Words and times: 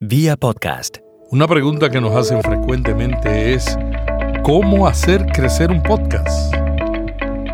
Vía 0.00 0.36
podcast. 0.36 0.98
Una 1.30 1.48
pregunta 1.48 1.88
que 1.88 2.02
nos 2.02 2.14
hacen 2.14 2.42
frecuentemente 2.42 3.54
es, 3.54 3.78
¿cómo 4.42 4.86
hacer 4.86 5.24
crecer 5.32 5.70
un 5.70 5.82
podcast? 5.82 6.54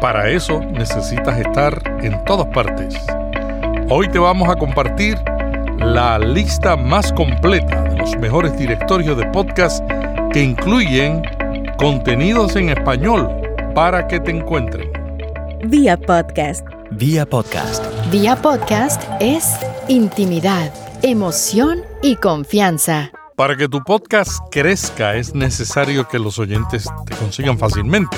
Para 0.01 0.29
eso 0.29 0.59
necesitas 0.59 1.39
estar 1.39 1.81
en 2.03 2.25
todas 2.25 2.49
partes. 2.49 2.97
Hoy 3.89 4.09
te 4.09 4.19
vamos 4.19 4.49
a 4.49 4.57
compartir 4.57 5.17
la 5.79 6.19
lista 6.19 6.75
más 6.75 7.13
completa 7.13 7.85
de 7.85 7.99
los 7.99 8.17
mejores 8.17 8.59
directorios 8.59 9.17
de 9.17 9.27
podcast 9.27 9.81
que 10.33 10.43
incluyen 10.43 11.23
contenidos 11.79 12.57
en 12.57 12.71
español 12.71 13.31
para 13.73 14.09
que 14.09 14.19
te 14.19 14.33
encuentren. 14.33 14.91
Vía 15.67 15.97
podcast. 15.97 16.67
Vía 16.91 17.25
podcast. 17.25 17.85
Vía 18.11 18.35
podcast 18.35 19.01
es 19.21 19.57
intimidad, 19.87 20.73
emoción 21.03 21.83
y 22.01 22.17
confianza. 22.17 23.11
Para 23.37 23.57
que 23.57 23.69
tu 23.69 23.83
podcast 23.83 24.39
crezca 24.53 25.17
es 25.17 25.35
necesario 25.35 26.07
que 26.07 26.19
los 26.19 26.39
oyentes 26.39 26.89
te 27.07 27.17
consigan 27.17 27.59
fácilmente. 27.59 28.17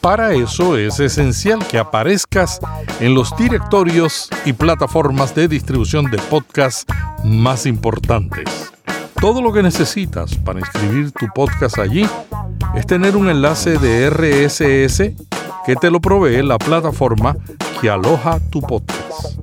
Para 0.00 0.32
eso 0.32 0.76
es 0.76 1.00
esencial 1.00 1.66
que 1.66 1.78
aparezcas 1.78 2.60
en 3.00 3.14
los 3.14 3.36
directorios 3.36 4.28
y 4.44 4.52
plataformas 4.52 5.34
de 5.34 5.48
distribución 5.48 6.10
de 6.10 6.18
podcast 6.18 6.88
más 7.24 7.66
importantes. 7.66 8.72
Todo 9.20 9.42
lo 9.42 9.52
que 9.52 9.62
necesitas 9.62 10.36
para 10.36 10.60
inscribir 10.60 11.12
tu 11.12 11.26
podcast 11.34 11.78
allí 11.78 12.06
es 12.74 12.86
tener 12.86 13.16
un 13.16 13.30
enlace 13.30 13.78
de 13.78 14.10
RSS 14.10 15.12
que 15.66 15.76
te 15.76 15.90
lo 15.90 16.00
provee 16.00 16.42
la 16.42 16.58
plataforma 16.58 17.36
que 17.80 17.90
aloja 17.90 18.38
tu 18.50 18.60
podcast. 18.60 19.38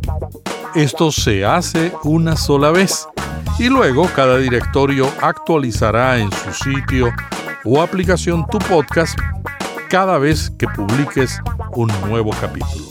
Esto 0.75 1.11
se 1.11 1.43
hace 1.45 1.91
una 2.03 2.35
sola 2.35 2.69
vez 2.69 3.07
y 3.57 3.69
luego 3.69 4.07
cada 4.15 4.37
directorio 4.37 5.11
actualizará 5.19 6.19
en 6.19 6.31
su 6.31 6.53
sitio 6.53 7.11
o 7.65 7.81
aplicación 7.81 8.45
tu 8.47 8.59
podcast 8.59 9.17
cada 9.89 10.19
vez 10.19 10.51
que 10.59 10.67
publiques 10.67 11.41
un 11.71 11.91
nuevo 12.07 12.29
capítulo. 12.39 12.85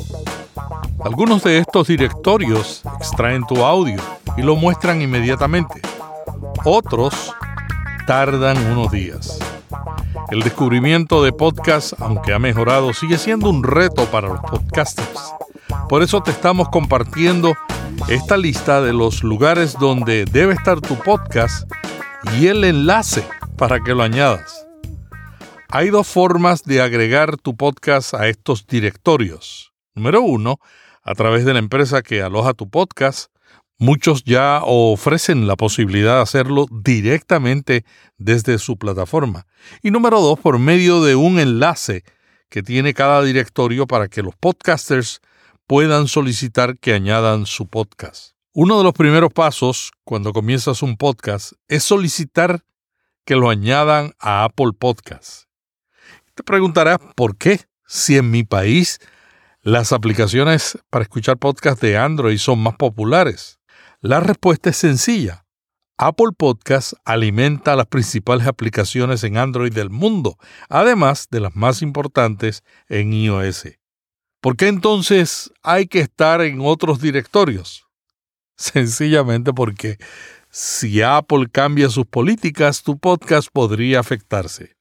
Algunos 1.04 1.44
de 1.44 1.58
estos 1.58 1.86
directorios 1.86 2.82
extraen 2.98 3.46
tu 3.46 3.64
audio 3.64 4.00
y 4.36 4.42
lo 4.42 4.56
muestran 4.56 5.00
inmediatamente. 5.00 5.80
Otros 6.64 7.32
tardan 8.08 8.58
unos 8.72 8.90
días. 8.90 9.38
El 10.30 10.42
descubrimiento 10.42 11.22
de 11.22 11.32
podcast, 11.32 11.92
aunque 12.00 12.34
ha 12.34 12.40
mejorado, 12.40 12.92
sigue 12.92 13.18
siendo 13.18 13.48
un 13.48 13.62
reto 13.62 14.04
para 14.06 14.28
los 14.28 14.40
podcasters. 14.40 15.32
Por 15.88 16.02
eso 16.02 16.22
te 16.22 16.32
estamos 16.32 16.68
compartiendo 16.68 17.54
esta 18.06 18.36
lista 18.36 18.80
de 18.80 18.92
los 18.92 19.22
lugares 19.22 19.74
donde 19.78 20.24
debe 20.24 20.54
estar 20.54 20.80
tu 20.80 20.96
podcast 20.98 21.70
y 22.38 22.46
el 22.46 22.64
enlace 22.64 23.24
para 23.56 23.80
que 23.80 23.94
lo 23.94 24.02
añadas. 24.02 24.66
Hay 25.70 25.90
dos 25.90 26.06
formas 26.06 26.62
de 26.62 26.80
agregar 26.80 27.36
tu 27.36 27.56
podcast 27.56 28.14
a 28.14 28.28
estos 28.28 28.66
directorios. 28.66 29.74
Número 29.94 30.22
uno, 30.22 30.60
a 31.02 31.14
través 31.14 31.44
de 31.44 31.52
la 31.52 31.58
empresa 31.58 32.02
que 32.02 32.22
aloja 32.22 32.54
tu 32.54 32.70
podcast. 32.70 33.30
Muchos 33.78 34.24
ya 34.24 34.60
ofrecen 34.64 35.46
la 35.46 35.56
posibilidad 35.56 36.16
de 36.16 36.22
hacerlo 36.22 36.66
directamente 36.70 37.84
desde 38.16 38.58
su 38.58 38.78
plataforma. 38.78 39.46
Y 39.82 39.90
número 39.90 40.20
dos, 40.20 40.38
por 40.38 40.58
medio 40.58 41.02
de 41.02 41.16
un 41.16 41.38
enlace 41.38 42.04
que 42.48 42.62
tiene 42.62 42.94
cada 42.94 43.22
directorio 43.22 43.86
para 43.86 44.08
que 44.08 44.22
los 44.22 44.34
podcasters 44.34 45.20
puedan 45.68 46.08
solicitar 46.08 46.78
que 46.78 46.94
añadan 46.94 47.44
su 47.44 47.68
podcast. 47.68 48.32
Uno 48.54 48.78
de 48.78 48.84
los 48.84 48.94
primeros 48.94 49.30
pasos 49.34 49.92
cuando 50.02 50.32
comienzas 50.32 50.82
un 50.82 50.96
podcast 50.96 51.52
es 51.68 51.84
solicitar 51.84 52.64
que 53.26 53.36
lo 53.36 53.50
añadan 53.50 54.14
a 54.18 54.44
Apple 54.44 54.72
Podcasts. 54.76 55.46
Te 56.34 56.42
preguntarás 56.42 56.98
por 57.14 57.36
qué, 57.36 57.60
si 57.86 58.16
en 58.16 58.30
mi 58.30 58.44
país 58.44 58.98
las 59.60 59.92
aplicaciones 59.92 60.78
para 60.88 61.02
escuchar 61.02 61.36
podcasts 61.36 61.82
de 61.82 61.98
Android 61.98 62.38
son 62.38 62.60
más 62.60 62.76
populares. 62.76 63.60
La 64.00 64.20
respuesta 64.20 64.70
es 64.70 64.76
sencilla. 64.78 65.44
Apple 65.98 66.32
Podcasts 66.34 66.96
alimenta 67.04 67.76
las 67.76 67.88
principales 67.88 68.46
aplicaciones 68.46 69.22
en 69.22 69.36
Android 69.36 69.74
del 69.74 69.90
mundo, 69.90 70.38
además 70.70 71.28
de 71.30 71.40
las 71.40 71.54
más 71.54 71.82
importantes 71.82 72.62
en 72.88 73.12
iOS. 73.12 73.66
¿Por 74.40 74.56
qué 74.56 74.68
entonces 74.68 75.52
hay 75.62 75.86
que 75.86 75.98
estar 75.98 76.40
en 76.42 76.60
otros 76.60 77.00
directorios? 77.00 77.86
Sencillamente 78.56 79.52
porque 79.52 79.98
si 80.50 81.02
Apple 81.02 81.48
cambia 81.50 81.88
sus 81.88 82.06
políticas, 82.06 82.82
tu 82.82 82.98
podcast 82.98 83.48
podría 83.52 83.98
afectarse. 83.98 84.76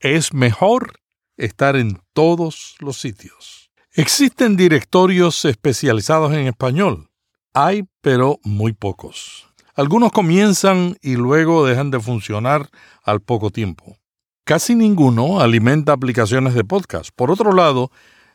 Es 0.00 0.34
mejor 0.34 1.00
estar 1.36 1.76
en 1.76 2.00
todos 2.12 2.74
los 2.80 2.98
sitios. 2.98 3.70
Existen 3.92 4.56
directorios 4.56 5.44
especializados 5.44 6.32
en 6.32 6.48
español. 6.48 7.10
Hay, 7.52 7.84
pero 8.00 8.40
muy 8.42 8.72
pocos. 8.72 9.46
Algunos 9.76 10.10
comienzan 10.10 10.96
y 11.00 11.14
luego 11.14 11.64
dejan 11.64 11.92
de 11.92 12.00
funcionar 12.00 12.68
al 13.04 13.20
poco 13.20 13.50
tiempo. 13.50 13.98
Casi 14.44 14.74
ninguno 14.74 15.40
alimenta 15.40 15.92
aplicaciones 15.92 16.54
de 16.54 16.64
podcast. 16.64 17.10
Por 17.14 17.30
otro 17.30 17.52
lado, 17.52 17.90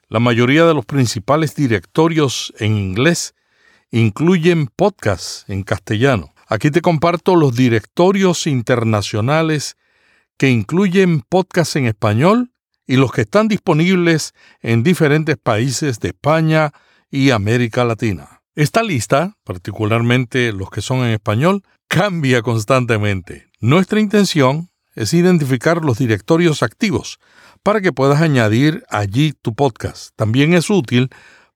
la 0.09 0.19
mayoría 0.19 0.65
de 0.65 0.73
los 0.73 0.85
principales 0.85 1.55
directorios 1.55 2.51
en 2.57 2.75
inglés 2.75 3.35
incluyen 3.91 4.67
podcasts 4.67 5.45
en 5.47 5.63
castellano. 5.63 6.33
Aquí 6.47 6.71
te 6.71 6.81
comparto 6.81 7.35
los 7.35 7.55
directorios 7.55 8.47
internacionales 8.47 9.77
que 10.37 10.49
incluyen 10.49 11.21
podcasts 11.21 11.75
en 11.75 11.85
español 11.85 12.51
y 12.87 12.95
los 12.95 13.11
que 13.11 13.21
están 13.21 13.47
disponibles 13.47 14.33
en 14.61 14.81
diferentes 14.81 15.37
países 15.37 15.99
de 15.99 16.09
España 16.09 16.71
y 17.11 17.29
América 17.29 17.83
Latina. 17.85 18.41
Esta 18.55 18.81
lista, 18.81 19.37
particularmente 19.43 20.51
los 20.53 20.71
que 20.71 20.81
son 20.81 20.99
en 20.99 21.11
español, 21.11 21.61
cambia 21.87 22.41
constantemente. 22.41 23.47
Nuestra 23.59 23.99
intención 23.99 24.69
es 24.95 25.13
identificar 25.13 25.85
los 25.85 25.99
directorios 25.99 26.63
activos 26.63 27.19
para 27.63 27.81
que 27.81 27.93
puedas 27.93 28.21
añadir 28.21 28.83
allí 28.89 29.33
tu 29.33 29.53
podcast. 29.53 30.11
También 30.15 30.53
es 30.53 30.69
útil 30.69 31.09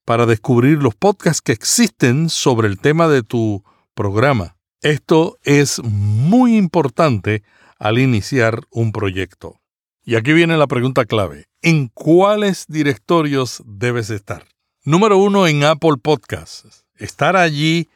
para 0.06 0.26
descubrir 0.26 0.80
los 0.84 0.96
podcasts 0.96 1.42
que 1.42 1.54
existen 1.54 2.30
sobre 2.30 2.68
el 2.68 2.80
tema 2.80 3.08
de 3.08 3.24
tu 3.24 3.64
programa. 3.94 4.58
Esto 4.82 5.38
es 5.44 5.82
muy 5.84 6.58
importante 6.58 7.44
al 7.80 8.00
iniciar 8.00 8.62
un 8.70 8.92
proyecto. 8.92 9.62
Y 10.04 10.16
aquí 10.16 10.34
viene 10.34 10.58
la 10.58 10.68
pregunta 10.68 11.06
clave. 11.06 11.48
¿En 11.62 11.88
cuáles 11.88 12.66
directorios 12.68 13.64
debes 13.66 14.10
estar? 14.10 14.46
Número 14.84 15.18
uno, 15.18 15.48
en 15.48 15.64
Apple 15.64 15.96
Podcasts. 16.02 16.86
Estar 16.98 17.38
allí 17.38 17.90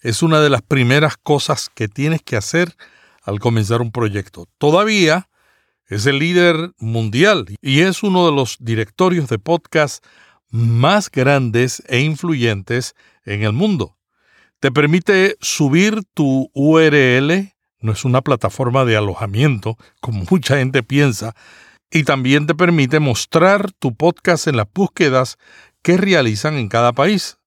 es 0.00 0.22
una 0.22 0.40
de 0.40 0.50
las 0.50 0.62
primeras 0.62 1.16
cosas 1.16 1.70
que 1.72 1.86
tienes 1.86 2.22
que 2.22 2.36
hacer 2.36 2.74
al 3.22 3.38
comenzar 3.38 3.80
un 3.80 3.92
proyecto. 3.92 4.48
Todavía 4.58 5.28
es 5.86 6.06
el 6.06 6.18
líder 6.18 6.72
mundial 6.78 7.46
y 7.60 7.80
es 7.80 8.02
uno 8.02 8.26
de 8.26 8.32
los 8.32 8.56
directorios 8.60 9.28
de 9.28 9.38
podcast 9.38 10.04
más 10.50 11.10
grandes 11.10 11.82
e 11.88 12.00
influyentes 12.00 12.94
en 13.24 13.42
el 13.42 13.52
mundo. 13.52 13.98
Te 14.60 14.70
permite 14.72 15.36
subir 15.40 16.02
tu 16.14 16.50
URL, 16.54 17.52
no 17.80 17.92
es 17.92 18.04
una 18.04 18.22
plataforma 18.22 18.84
de 18.84 18.96
alojamiento 18.96 19.76
como 20.00 20.24
mucha 20.30 20.58
gente 20.58 20.82
piensa, 20.82 21.34
y 21.90 22.04
también 22.04 22.46
te 22.46 22.54
permite 22.54 22.98
mostrar 22.98 23.70
tu 23.72 23.94
podcast 23.94 24.46
en 24.46 24.56
las 24.56 24.66
búsquedas 24.72 25.38
que 25.82 25.96
realizan 25.96 26.54
en 26.54 26.68
cada 26.68 26.92
país. 26.92 27.38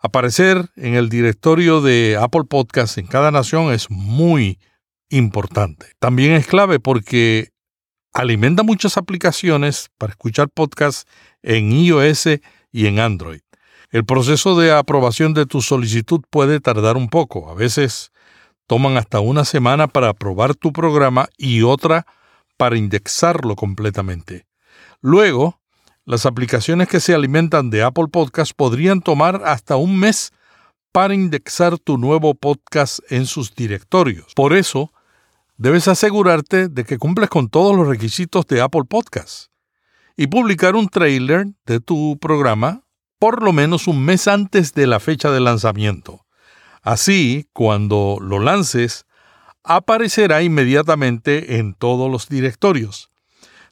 Aparecer 0.00 0.68
en 0.76 0.94
el 0.94 1.08
directorio 1.08 1.80
de 1.80 2.18
Apple 2.20 2.44
Podcasts 2.48 2.98
en 2.98 3.06
cada 3.06 3.30
nación 3.30 3.72
es 3.72 3.90
muy 3.90 4.58
importante. 5.10 5.86
También 5.98 6.32
es 6.32 6.46
clave 6.46 6.80
porque 6.80 7.50
alimenta 8.12 8.62
muchas 8.62 8.96
aplicaciones 8.96 9.90
para 9.98 10.12
escuchar 10.12 10.48
podcasts 10.48 11.06
en 11.42 11.72
iOS 11.72 12.26
y 12.72 12.86
en 12.86 12.98
Android. 12.98 13.40
El 13.90 14.04
proceso 14.04 14.58
de 14.58 14.72
aprobación 14.72 15.32
de 15.34 15.46
tu 15.46 15.62
solicitud 15.62 16.20
puede 16.30 16.60
tardar 16.60 16.96
un 16.96 17.08
poco. 17.08 17.50
A 17.50 17.54
veces 17.54 18.12
toman 18.66 18.98
hasta 18.98 19.20
una 19.20 19.44
semana 19.44 19.88
para 19.88 20.10
aprobar 20.10 20.54
tu 20.54 20.72
programa 20.72 21.28
y 21.38 21.62
otra 21.62 22.06
para 22.58 22.76
indexarlo 22.76 23.56
completamente. 23.56 24.46
Luego, 25.00 25.60
las 26.04 26.26
aplicaciones 26.26 26.88
que 26.88 27.00
se 27.00 27.14
alimentan 27.14 27.70
de 27.70 27.82
Apple 27.82 28.08
Podcasts 28.10 28.52
podrían 28.52 29.00
tomar 29.00 29.42
hasta 29.44 29.76
un 29.76 29.98
mes 29.98 30.32
para 30.92 31.14
indexar 31.14 31.78
tu 31.78 31.96
nuevo 31.96 32.34
podcast 32.34 33.00
en 33.10 33.26
sus 33.26 33.54
directorios. 33.54 34.32
Por 34.34 34.54
eso, 34.54 34.92
debes 35.58 35.88
asegurarte 35.88 36.68
de 36.68 36.84
que 36.84 36.98
cumples 36.98 37.28
con 37.28 37.48
todos 37.48 37.76
los 37.76 37.86
requisitos 37.86 38.46
de 38.46 38.62
Apple 38.62 38.84
Podcasts 38.88 39.50
y 40.16 40.28
publicar 40.28 40.76
un 40.76 40.88
trailer 40.88 41.46
de 41.66 41.80
tu 41.80 42.16
programa 42.18 42.84
por 43.18 43.42
lo 43.42 43.52
menos 43.52 43.88
un 43.88 44.04
mes 44.04 44.28
antes 44.28 44.72
de 44.72 44.86
la 44.86 45.00
fecha 45.00 45.30
de 45.30 45.40
lanzamiento. 45.40 46.24
Así, 46.82 47.48
cuando 47.52 48.18
lo 48.20 48.38
lances, 48.38 49.04
aparecerá 49.64 50.42
inmediatamente 50.42 51.58
en 51.58 51.74
todos 51.74 52.10
los 52.10 52.28
directorios. 52.28 53.10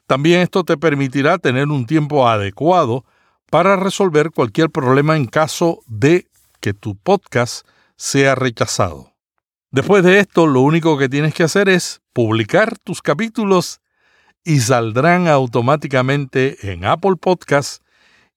También 0.05 0.41
esto 0.41 0.63
te 0.63 0.77
permitirá 0.77 1.37
tener 1.37 1.67
un 1.67 1.85
tiempo 1.85 2.27
adecuado 2.27 3.05
para 3.49 3.77
resolver 3.77 4.31
cualquier 4.31 4.69
problema 4.69 5.15
en 5.15 5.25
caso 5.25 5.79
de 5.87 6.27
que 6.59 6.73
tu 6.73 6.97
podcast 6.97 7.65
sea 7.95 8.35
rechazado. 8.35 9.16
Después 9.71 10.03
de 10.03 10.19
esto, 10.19 10.47
lo 10.47 10.61
único 10.61 10.97
que 10.97 11.09
tienes 11.09 11.33
que 11.33 11.43
hacer 11.43 11.67
es 11.67 12.01
publicar 12.13 12.77
tus 12.79 13.01
capítulos 13.01 13.81
y 14.43 14.61
saldrán 14.61 15.27
automáticamente 15.27 16.71
en 16.71 16.85
Apple 16.85 17.17
Podcasts 17.19 17.81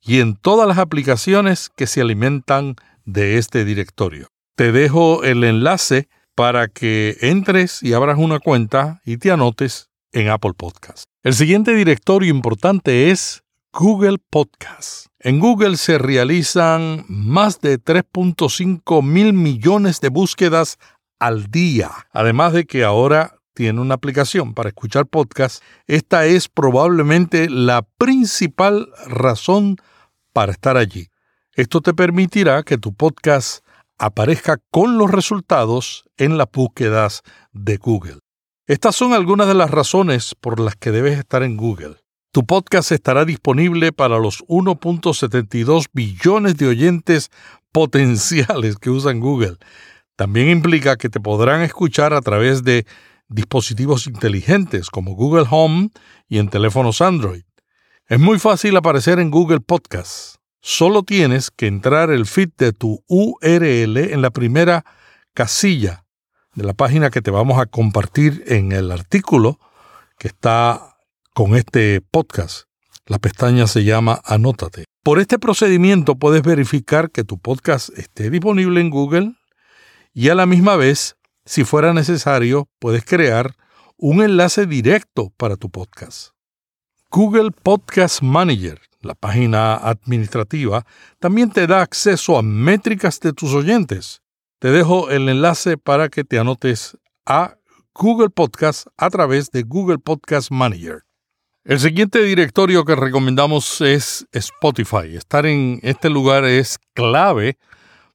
y 0.02 0.20
en 0.20 0.34
todas 0.34 0.66
las 0.66 0.78
aplicaciones 0.78 1.70
que 1.76 1.86
se 1.86 2.00
alimentan 2.00 2.74
de 3.04 3.38
este 3.38 3.64
directorio. 3.64 4.28
Te 4.56 4.72
dejo 4.72 5.22
el 5.22 5.44
enlace 5.44 6.08
para 6.34 6.68
que 6.68 7.16
entres 7.20 7.82
y 7.82 7.92
abras 7.92 8.18
una 8.18 8.40
cuenta 8.40 9.00
y 9.04 9.18
te 9.18 9.30
anotes 9.30 9.88
en 10.12 10.30
Apple 10.30 10.54
Podcasts. 10.56 11.04
El 11.22 11.34
siguiente 11.34 11.74
directorio 11.74 12.30
importante 12.30 13.10
es 13.10 13.42
Google 13.72 14.18
Podcasts. 14.30 15.10
En 15.20 15.38
Google 15.38 15.76
se 15.76 15.98
realizan 15.98 17.04
más 17.08 17.60
de 17.60 17.78
3.5 17.78 19.02
mil 19.02 19.32
millones 19.32 20.00
de 20.00 20.08
búsquedas 20.08 20.78
al 21.20 21.50
día. 21.50 21.90
Además 22.12 22.52
de 22.52 22.64
que 22.64 22.82
ahora 22.82 23.36
tiene 23.54 23.80
una 23.80 23.94
aplicación 23.94 24.54
para 24.54 24.70
escuchar 24.70 25.06
podcasts, 25.06 25.62
esta 25.86 26.26
es 26.26 26.48
probablemente 26.48 27.48
la 27.48 27.82
principal 27.98 28.88
razón 29.06 29.76
para 30.32 30.52
estar 30.52 30.76
allí. 30.76 31.08
Esto 31.54 31.80
te 31.80 31.94
permitirá 31.94 32.62
que 32.62 32.78
tu 32.78 32.94
podcast 32.94 33.64
aparezca 33.98 34.58
con 34.70 34.98
los 34.98 35.10
resultados 35.10 36.04
en 36.16 36.38
las 36.38 36.48
búsquedas 36.52 37.22
de 37.52 37.76
Google. 37.76 38.18
Estas 38.66 38.96
son 38.96 39.12
algunas 39.12 39.46
de 39.46 39.54
las 39.54 39.70
razones 39.70 40.34
por 40.34 40.58
las 40.58 40.76
que 40.76 40.90
debes 40.90 41.18
estar 41.18 41.42
en 41.42 41.56
Google. 41.56 41.96
Tu 42.32 42.46
podcast 42.46 42.92
estará 42.92 43.24
disponible 43.24 43.92
para 43.92 44.18
los 44.20 44.44
1.72 44.46 45.86
billones 45.92 46.56
de 46.56 46.68
oyentes 46.68 47.30
potenciales 47.72 48.76
que 48.76 48.90
usan 48.90 49.18
Google. 49.18 49.56
También 50.20 50.50
implica 50.50 50.98
que 50.98 51.08
te 51.08 51.18
podrán 51.18 51.62
escuchar 51.62 52.12
a 52.12 52.20
través 52.20 52.62
de 52.62 52.84
dispositivos 53.28 54.06
inteligentes 54.06 54.90
como 54.90 55.14
Google 55.14 55.46
Home 55.50 55.88
y 56.28 56.36
en 56.36 56.50
teléfonos 56.50 57.00
Android. 57.00 57.44
Es 58.06 58.20
muy 58.20 58.38
fácil 58.38 58.76
aparecer 58.76 59.18
en 59.18 59.30
Google 59.30 59.60
Podcasts. 59.60 60.38
Solo 60.60 61.04
tienes 61.04 61.50
que 61.50 61.68
entrar 61.68 62.10
el 62.10 62.26
feed 62.26 62.50
de 62.58 62.74
tu 62.74 63.02
URL 63.08 63.96
en 63.96 64.20
la 64.20 64.28
primera 64.28 64.84
casilla 65.32 66.04
de 66.54 66.64
la 66.64 66.74
página 66.74 67.08
que 67.08 67.22
te 67.22 67.30
vamos 67.30 67.58
a 67.58 67.64
compartir 67.64 68.44
en 68.46 68.72
el 68.72 68.92
artículo 68.92 69.58
que 70.18 70.28
está 70.28 70.98
con 71.32 71.56
este 71.56 72.02
podcast. 72.02 72.64
La 73.06 73.18
pestaña 73.18 73.66
se 73.66 73.84
llama 73.84 74.20
Anótate. 74.26 74.84
Por 75.02 75.18
este 75.18 75.38
procedimiento 75.38 76.16
puedes 76.16 76.42
verificar 76.42 77.10
que 77.10 77.24
tu 77.24 77.38
podcast 77.38 77.88
esté 77.96 78.28
disponible 78.28 78.82
en 78.82 78.90
Google 78.90 79.39
y 80.12 80.28
a 80.28 80.34
la 80.34 80.46
misma 80.46 80.76
vez, 80.76 81.16
si 81.44 81.64
fuera 81.64 81.92
necesario, 81.92 82.68
puedes 82.78 83.04
crear 83.04 83.54
un 83.96 84.22
enlace 84.22 84.66
directo 84.66 85.32
para 85.36 85.56
tu 85.56 85.70
podcast. 85.70 86.30
Google 87.10 87.50
Podcast 87.50 88.22
Manager, 88.22 88.80
la 89.00 89.14
página 89.14 89.74
administrativa, 89.76 90.86
también 91.18 91.50
te 91.50 91.66
da 91.66 91.82
acceso 91.82 92.38
a 92.38 92.42
métricas 92.42 93.20
de 93.20 93.32
tus 93.32 93.54
oyentes 93.54 94.22
te 94.60 94.70
dejo 94.70 95.08
el 95.08 95.30
enlace 95.30 95.78
para 95.78 96.10
que 96.10 96.22
te 96.22 96.38
anotes 96.38 96.98
a 97.24 97.56
Google 97.94 98.28
Podcast 98.28 98.86
a 98.98 99.08
través 99.08 99.50
de 99.50 99.62
Google 99.62 99.96
Podcast 99.98 100.50
Manager. 100.50 101.04
El 101.64 101.80
siguiente 101.80 102.22
directorio 102.22 102.84
que 102.84 102.94
recomendamos 102.94 103.80
es 103.80 104.26
Spotify. 104.32 105.16
Estar 105.16 105.46
en 105.46 105.80
este 105.82 106.10
lugar 106.10 106.44
es 106.44 106.78
clave 106.92 107.56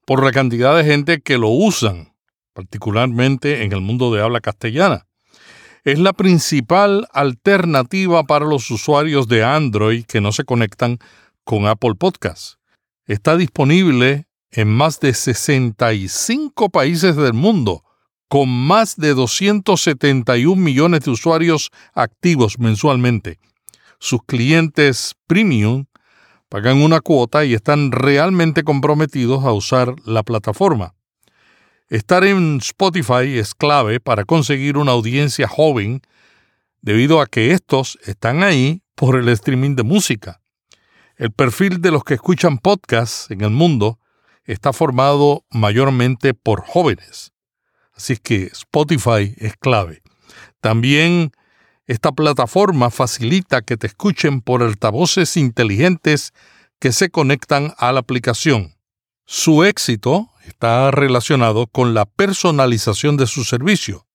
por 0.05 0.23
la 0.23 0.31
cantidad 0.31 0.77
de 0.77 0.83
gente 0.83 1.21
que 1.21 1.37
lo 1.37 1.49
usan, 1.49 2.13
particularmente 2.53 3.63
en 3.63 3.73
el 3.73 3.81
mundo 3.81 4.13
de 4.13 4.21
habla 4.21 4.39
castellana. 4.39 5.07
Es 5.83 5.99
la 5.99 6.13
principal 6.13 7.07
alternativa 7.11 8.23
para 8.23 8.45
los 8.45 8.71
usuarios 8.71 9.27
de 9.27 9.43
Android 9.43 10.05
que 10.05 10.21
no 10.21 10.31
se 10.31 10.43
conectan 10.43 10.99
con 11.43 11.67
Apple 11.67 11.95
Podcasts. 11.95 12.57
Está 13.05 13.37
disponible 13.37 14.27
en 14.49 14.69
más 14.69 14.99
de 14.99 15.13
65 15.13 16.69
países 16.69 17.15
del 17.15 17.33
mundo, 17.33 17.83
con 18.27 18.49
más 18.49 18.95
de 18.95 19.13
271 19.13 20.59
millones 20.59 21.01
de 21.01 21.11
usuarios 21.11 21.69
activos 21.93 22.57
mensualmente. 22.57 23.37
Sus 23.99 24.23
clientes 24.25 25.15
premium 25.27 25.85
pagan 26.49 26.81
una 26.81 27.01
cuota 27.01 27.45
y 27.45 27.53
están 27.53 27.91
realmente 27.91 28.63
comprometidos 28.63 29.43
a 29.43 29.51
usar 29.51 29.95
la 30.05 30.23
plataforma. 30.23 30.95
Estar 31.89 32.23
en 32.23 32.57
Spotify 32.57 33.37
es 33.37 33.53
clave 33.53 33.99
para 33.99 34.25
conseguir 34.25 34.77
una 34.77 34.91
audiencia 34.91 35.47
joven 35.47 36.01
debido 36.81 37.21
a 37.21 37.27
que 37.27 37.51
estos 37.51 37.99
están 38.03 38.43
ahí 38.43 38.81
por 38.95 39.15
el 39.15 39.29
streaming 39.29 39.75
de 39.75 39.83
música. 39.83 40.41
El 41.17 41.31
perfil 41.31 41.81
de 41.81 41.91
los 41.91 42.03
que 42.03 42.15
escuchan 42.15 42.57
podcasts 42.57 43.29
en 43.31 43.41
el 43.41 43.51
mundo 43.51 43.99
está 44.43 44.73
formado 44.73 45.45
mayormente 45.49 46.33
por 46.33 46.61
jóvenes. 46.61 47.31
Así 47.93 48.17
que 48.17 48.45
Spotify 48.45 49.33
es 49.37 49.55
clave. 49.57 50.01
También 50.59 51.31
esta 51.87 52.11
plataforma 52.11 52.89
facilita 52.89 53.61
que 53.61 53.77
te 53.77 53.87
escuchen 53.87 54.41
por 54.41 54.63
altavoces 54.63 55.37
inteligentes 55.37 56.33
que 56.79 56.91
se 56.91 57.09
conectan 57.09 57.73
a 57.77 57.91
la 57.91 57.99
aplicación. 57.99 58.75
Su 59.25 59.63
éxito 59.63 60.29
está 60.45 60.91
relacionado 60.91 61.67
con 61.67 61.93
la 61.93 62.05
personalización 62.05 63.17
de 63.17 63.27
su 63.27 63.43
servicio. 63.43 64.05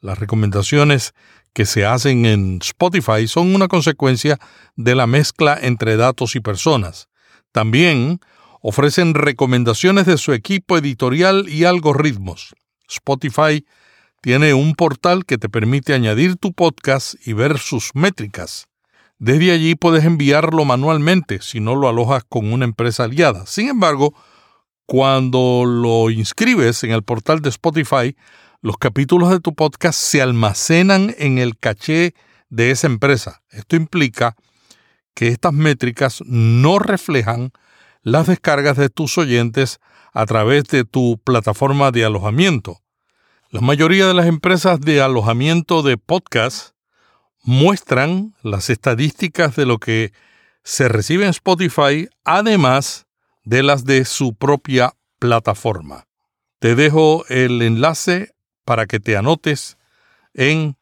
Las 0.00 0.18
recomendaciones 0.18 1.14
que 1.52 1.66
se 1.66 1.86
hacen 1.86 2.26
en 2.26 2.58
Spotify 2.62 3.26
son 3.26 3.54
una 3.54 3.68
consecuencia 3.68 4.38
de 4.74 4.94
la 4.94 5.06
mezcla 5.06 5.58
entre 5.60 5.96
datos 5.96 6.36
y 6.36 6.40
personas. 6.40 7.08
También 7.52 8.20
ofrecen 8.60 9.14
recomendaciones 9.14 10.06
de 10.06 10.18
su 10.18 10.32
equipo 10.32 10.76
editorial 10.76 11.48
y 11.48 11.64
algoritmos. 11.64 12.54
Spotify 12.88 13.64
tiene 14.26 14.54
un 14.54 14.74
portal 14.74 15.24
que 15.24 15.38
te 15.38 15.48
permite 15.48 15.94
añadir 15.94 16.34
tu 16.34 16.52
podcast 16.52 17.14
y 17.24 17.32
ver 17.32 17.58
sus 17.58 17.92
métricas. 17.94 18.66
Desde 19.20 19.52
allí 19.52 19.76
puedes 19.76 20.04
enviarlo 20.04 20.64
manualmente 20.64 21.38
si 21.40 21.60
no 21.60 21.76
lo 21.76 21.88
alojas 21.88 22.24
con 22.28 22.52
una 22.52 22.64
empresa 22.64 23.04
aliada. 23.04 23.46
Sin 23.46 23.68
embargo, 23.68 24.14
cuando 24.84 25.62
lo 25.64 26.10
inscribes 26.10 26.82
en 26.82 26.90
el 26.90 27.04
portal 27.04 27.40
de 27.40 27.50
Spotify, 27.50 28.16
los 28.62 28.78
capítulos 28.78 29.30
de 29.30 29.38
tu 29.38 29.54
podcast 29.54 29.96
se 29.96 30.20
almacenan 30.20 31.14
en 31.18 31.38
el 31.38 31.56
caché 31.56 32.12
de 32.48 32.72
esa 32.72 32.88
empresa. 32.88 33.44
Esto 33.50 33.76
implica 33.76 34.34
que 35.14 35.28
estas 35.28 35.52
métricas 35.52 36.20
no 36.26 36.80
reflejan 36.80 37.52
las 38.02 38.26
descargas 38.26 38.76
de 38.76 38.88
tus 38.88 39.18
oyentes 39.18 39.78
a 40.12 40.26
través 40.26 40.64
de 40.64 40.82
tu 40.84 41.20
plataforma 41.22 41.92
de 41.92 42.04
alojamiento. 42.04 42.80
La 43.50 43.60
mayoría 43.60 44.08
de 44.08 44.14
las 44.14 44.26
empresas 44.26 44.80
de 44.80 45.00
alojamiento 45.00 45.82
de 45.82 45.96
podcast 45.96 46.74
muestran 47.44 48.34
las 48.42 48.70
estadísticas 48.70 49.54
de 49.54 49.66
lo 49.66 49.78
que 49.78 50.12
se 50.64 50.88
recibe 50.88 51.22
en 51.24 51.30
Spotify, 51.30 52.08
además 52.24 53.06
de 53.44 53.62
las 53.62 53.84
de 53.84 54.04
su 54.04 54.34
propia 54.34 54.94
plataforma. 55.20 56.08
Te 56.58 56.74
dejo 56.74 57.24
el 57.28 57.62
enlace 57.62 58.34
para 58.64 58.86
que 58.86 58.98
te 58.98 59.16
anotes 59.16 59.78
en 60.34 60.76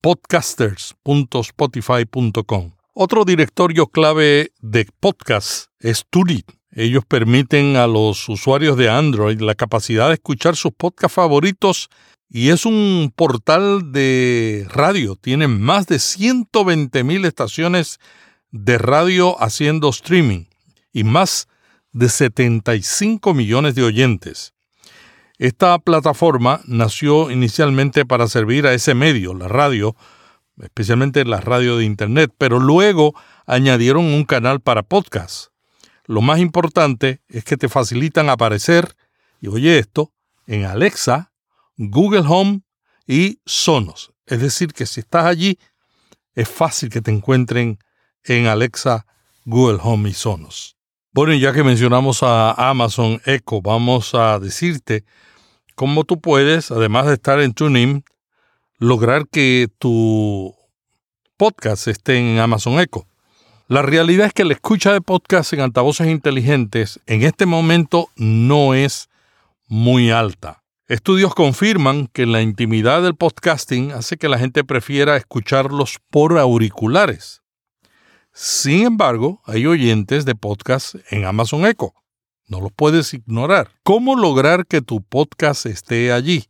podcasters.spotify.com. 0.00 2.76
Otro 2.94 3.24
directorio 3.24 3.88
clave 3.88 4.52
de 4.60 4.86
podcast 5.00 5.72
es 5.80 6.06
Tulit. 6.08 6.59
Ellos 6.72 7.04
permiten 7.04 7.76
a 7.76 7.86
los 7.86 8.28
usuarios 8.28 8.76
de 8.76 8.88
Android 8.88 9.40
la 9.40 9.54
capacidad 9.54 10.08
de 10.08 10.14
escuchar 10.14 10.54
sus 10.54 10.72
podcasts 10.72 11.14
favoritos 11.14 11.88
y 12.28 12.50
es 12.50 12.64
un 12.64 13.12
portal 13.14 13.90
de 13.90 14.66
radio. 14.68 15.16
Tienen 15.16 15.60
más 15.60 15.86
de 15.88 15.98
120 15.98 17.02
mil 17.02 17.24
estaciones 17.24 17.98
de 18.52 18.78
radio 18.78 19.40
haciendo 19.42 19.88
streaming 19.88 20.44
y 20.92 21.02
más 21.02 21.48
de 21.92 22.08
75 22.08 23.34
millones 23.34 23.74
de 23.74 23.82
oyentes. 23.82 24.54
Esta 25.38 25.78
plataforma 25.78 26.60
nació 26.66 27.30
inicialmente 27.30 28.04
para 28.04 28.28
servir 28.28 28.66
a 28.66 28.74
ese 28.74 28.94
medio, 28.94 29.34
la 29.34 29.48
radio, 29.48 29.96
especialmente 30.60 31.24
la 31.24 31.40
radio 31.40 31.78
de 31.78 31.84
Internet, 31.84 32.32
pero 32.38 32.60
luego 32.60 33.14
añadieron 33.46 34.04
un 34.04 34.24
canal 34.24 34.60
para 34.60 34.82
podcast. 34.82 35.50
Lo 36.10 36.22
más 36.22 36.40
importante 36.40 37.22
es 37.28 37.44
que 37.44 37.56
te 37.56 37.68
facilitan 37.68 38.30
aparecer, 38.30 38.96
y 39.40 39.46
oye 39.46 39.78
esto, 39.78 40.12
en 40.48 40.64
Alexa, 40.64 41.30
Google 41.76 42.24
Home 42.26 42.62
y 43.06 43.38
Sonos. 43.46 44.12
Es 44.26 44.40
decir, 44.40 44.72
que 44.72 44.86
si 44.86 44.98
estás 44.98 45.26
allí, 45.26 45.56
es 46.34 46.48
fácil 46.48 46.88
que 46.88 47.00
te 47.00 47.12
encuentren 47.12 47.78
en 48.24 48.48
Alexa, 48.48 49.06
Google 49.44 49.78
Home 49.80 50.10
y 50.10 50.12
Sonos. 50.12 50.76
Bueno, 51.12 51.32
ya 51.34 51.52
que 51.52 51.62
mencionamos 51.62 52.24
a 52.24 52.54
Amazon 52.70 53.22
Echo, 53.24 53.62
vamos 53.62 54.12
a 54.16 54.40
decirte 54.40 55.04
cómo 55.76 56.02
tú 56.02 56.20
puedes, 56.20 56.72
además 56.72 57.06
de 57.06 57.14
estar 57.14 57.40
en 57.40 57.54
TuneIn, 57.54 58.04
lograr 58.78 59.28
que 59.28 59.68
tu 59.78 60.56
podcast 61.36 61.86
esté 61.86 62.16
en 62.16 62.40
Amazon 62.40 62.80
Echo. 62.80 63.06
La 63.70 63.82
realidad 63.82 64.26
es 64.26 64.32
que 64.32 64.44
la 64.44 64.54
escucha 64.54 64.92
de 64.92 65.00
podcast 65.00 65.52
en 65.52 65.60
altavoces 65.60 66.08
inteligentes 66.08 66.98
en 67.06 67.22
este 67.22 67.46
momento 67.46 68.08
no 68.16 68.74
es 68.74 69.08
muy 69.68 70.10
alta. 70.10 70.64
Estudios 70.88 71.36
confirman 71.36 72.08
que 72.08 72.26
la 72.26 72.42
intimidad 72.42 73.00
del 73.00 73.14
podcasting 73.14 73.92
hace 73.92 74.16
que 74.16 74.28
la 74.28 74.40
gente 74.40 74.64
prefiera 74.64 75.16
escucharlos 75.16 76.00
por 76.10 76.36
auriculares. 76.36 77.42
Sin 78.32 78.86
embargo, 78.86 79.40
hay 79.44 79.66
oyentes 79.66 80.24
de 80.24 80.34
podcast 80.34 80.96
en 81.08 81.24
Amazon 81.24 81.64
Echo. 81.64 81.94
No 82.48 82.60
los 82.60 82.72
puedes 82.72 83.14
ignorar. 83.14 83.70
¿Cómo 83.84 84.16
lograr 84.16 84.66
que 84.66 84.82
tu 84.82 85.00
podcast 85.00 85.66
esté 85.66 86.10
allí? 86.10 86.49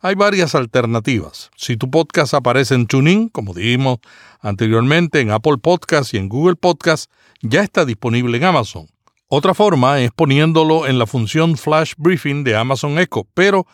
Hay 0.00 0.14
varias 0.14 0.54
alternativas. 0.54 1.50
Si 1.56 1.76
tu 1.76 1.90
podcast 1.90 2.34
aparece 2.34 2.74
en 2.74 2.86
TuneIn, 2.86 3.28
como 3.28 3.54
dijimos 3.54 3.98
anteriormente, 4.40 5.20
en 5.20 5.30
Apple 5.30 5.58
Podcast 5.58 6.14
y 6.14 6.18
en 6.18 6.28
Google 6.28 6.56
Podcast, 6.56 7.10
ya 7.42 7.62
está 7.62 7.84
disponible 7.84 8.36
en 8.36 8.44
Amazon. 8.44 8.86
Otra 9.28 9.54
forma 9.54 10.00
es 10.00 10.10
poniéndolo 10.12 10.86
en 10.86 10.98
la 10.98 11.06
función 11.06 11.56
Flash 11.56 11.92
Briefing 11.98 12.44
de 12.44 12.56
Amazon 12.56 12.98
Echo, 12.98 13.26
pero 13.34 13.66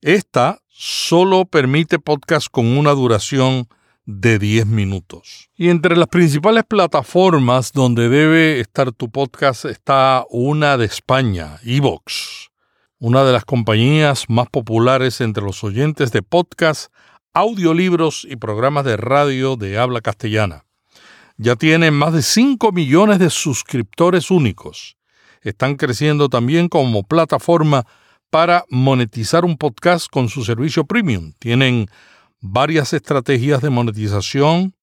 esta 0.00 0.60
solo 0.68 1.44
permite 1.44 1.98
podcast 1.98 2.48
con 2.50 2.66
una 2.66 2.90
duración 2.90 3.68
de 4.04 4.38
10 4.38 4.66
minutos. 4.66 5.48
Y 5.56 5.68
entre 5.68 5.96
las 5.96 6.08
principales 6.08 6.64
plataformas 6.64 7.72
donde 7.72 8.08
debe 8.08 8.60
estar 8.60 8.92
tu 8.92 9.10
podcast 9.10 9.64
está 9.64 10.24
una 10.28 10.76
de 10.76 10.86
España, 10.86 11.58
Evox, 11.64 12.51
una 13.02 13.24
de 13.24 13.32
las 13.32 13.44
compañías 13.44 14.26
más 14.28 14.48
populares 14.48 15.20
entre 15.20 15.42
los 15.42 15.64
oyentes 15.64 16.12
de 16.12 16.22
podcast, 16.22 16.92
audiolibros 17.34 18.24
y 18.30 18.36
programas 18.36 18.84
de 18.84 18.96
radio 18.96 19.56
de 19.56 19.76
habla 19.76 20.00
castellana. 20.00 20.66
Ya 21.36 21.56
tiene 21.56 21.90
más 21.90 22.12
de 22.12 22.22
5 22.22 22.70
millones 22.70 23.18
de 23.18 23.28
suscriptores 23.28 24.30
únicos. 24.30 24.96
Están 25.40 25.74
creciendo 25.74 26.28
también 26.28 26.68
como 26.68 27.02
plataforma 27.02 27.88
para 28.30 28.64
monetizar 28.70 29.44
un 29.44 29.56
podcast 29.58 30.06
con 30.08 30.28
su 30.28 30.44
servicio 30.44 30.84
premium. 30.84 31.32
Tienen 31.40 31.88
varias 32.40 32.92
estrategias 32.92 33.62
de 33.62 33.70
monetización, 33.70 34.76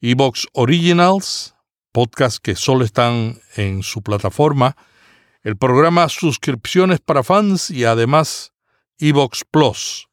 Evox 0.00 0.46
Originals, 0.54 1.54
podcasts 1.92 2.40
que 2.40 2.54
solo 2.54 2.86
están 2.86 3.38
en 3.56 3.82
su 3.82 4.00
plataforma, 4.00 4.74
el 5.48 5.56
programa 5.56 6.10
Suscripciones 6.10 7.00
para 7.00 7.22
fans 7.22 7.70
y 7.70 7.86
además 7.86 8.52
Evox 8.98 9.46
Plus. 9.50 10.06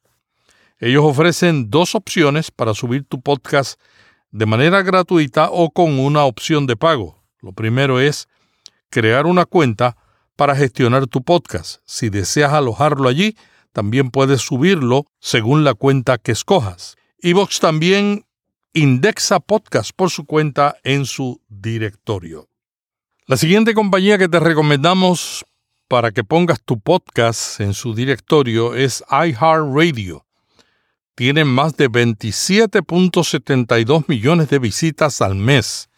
Ellos 0.78 1.04
ofrecen 1.04 1.68
dos 1.68 1.94
opciones 1.94 2.50
para 2.50 2.72
subir 2.72 3.04
tu 3.04 3.20
podcast 3.20 3.78
de 4.30 4.46
manera 4.46 4.80
gratuita 4.80 5.50
o 5.50 5.68
con 5.72 5.98
una 5.98 6.24
opción 6.24 6.66
de 6.66 6.76
pago. 6.76 7.22
Lo 7.42 7.52
primero 7.52 8.00
es 8.00 8.28
crear 8.88 9.26
una 9.26 9.44
cuenta 9.44 9.98
para 10.36 10.56
gestionar 10.56 11.06
tu 11.06 11.22
podcast. 11.22 11.82
Si 11.84 12.08
deseas 12.08 12.54
alojarlo 12.54 13.06
allí, 13.06 13.36
también 13.74 14.10
puedes 14.10 14.40
subirlo 14.40 15.04
según 15.20 15.64
la 15.64 15.74
cuenta 15.74 16.16
que 16.16 16.32
escojas. 16.32 16.96
Evox 17.18 17.60
también 17.60 18.24
indexa 18.72 19.40
podcast 19.40 19.90
por 19.94 20.08
su 20.08 20.24
cuenta 20.24 20.76
en 20.82 21.04
su 21.04 21.42
directorio. 21.50 22.48
La 23.28 23.36
siguiente 23.36 23.74
compañía 23.74 24.18
que 24.18 24.28
te 24.28 24.38
recomendamos 24.38 25.44
para 25.88 26.12
que 26.12 26.22
pongas 26.22 26.62
tu 26.62 26.78
podcast 26.78 27.60
en 27.60 27.74
su 27.74 27.92
directorio 27.92 28.76
es 28.76 29.02
iHeartRadio. 29.10 30.24
Tienen 31.16 31.48
más 31.48 31.76
de 31.76 31.90
27.72 31.90 34.04
millones 34.06 34.48
de 34.48 34.60
visitas 34.60 35.20
al 35.22 35.34
mes 35.34 35.90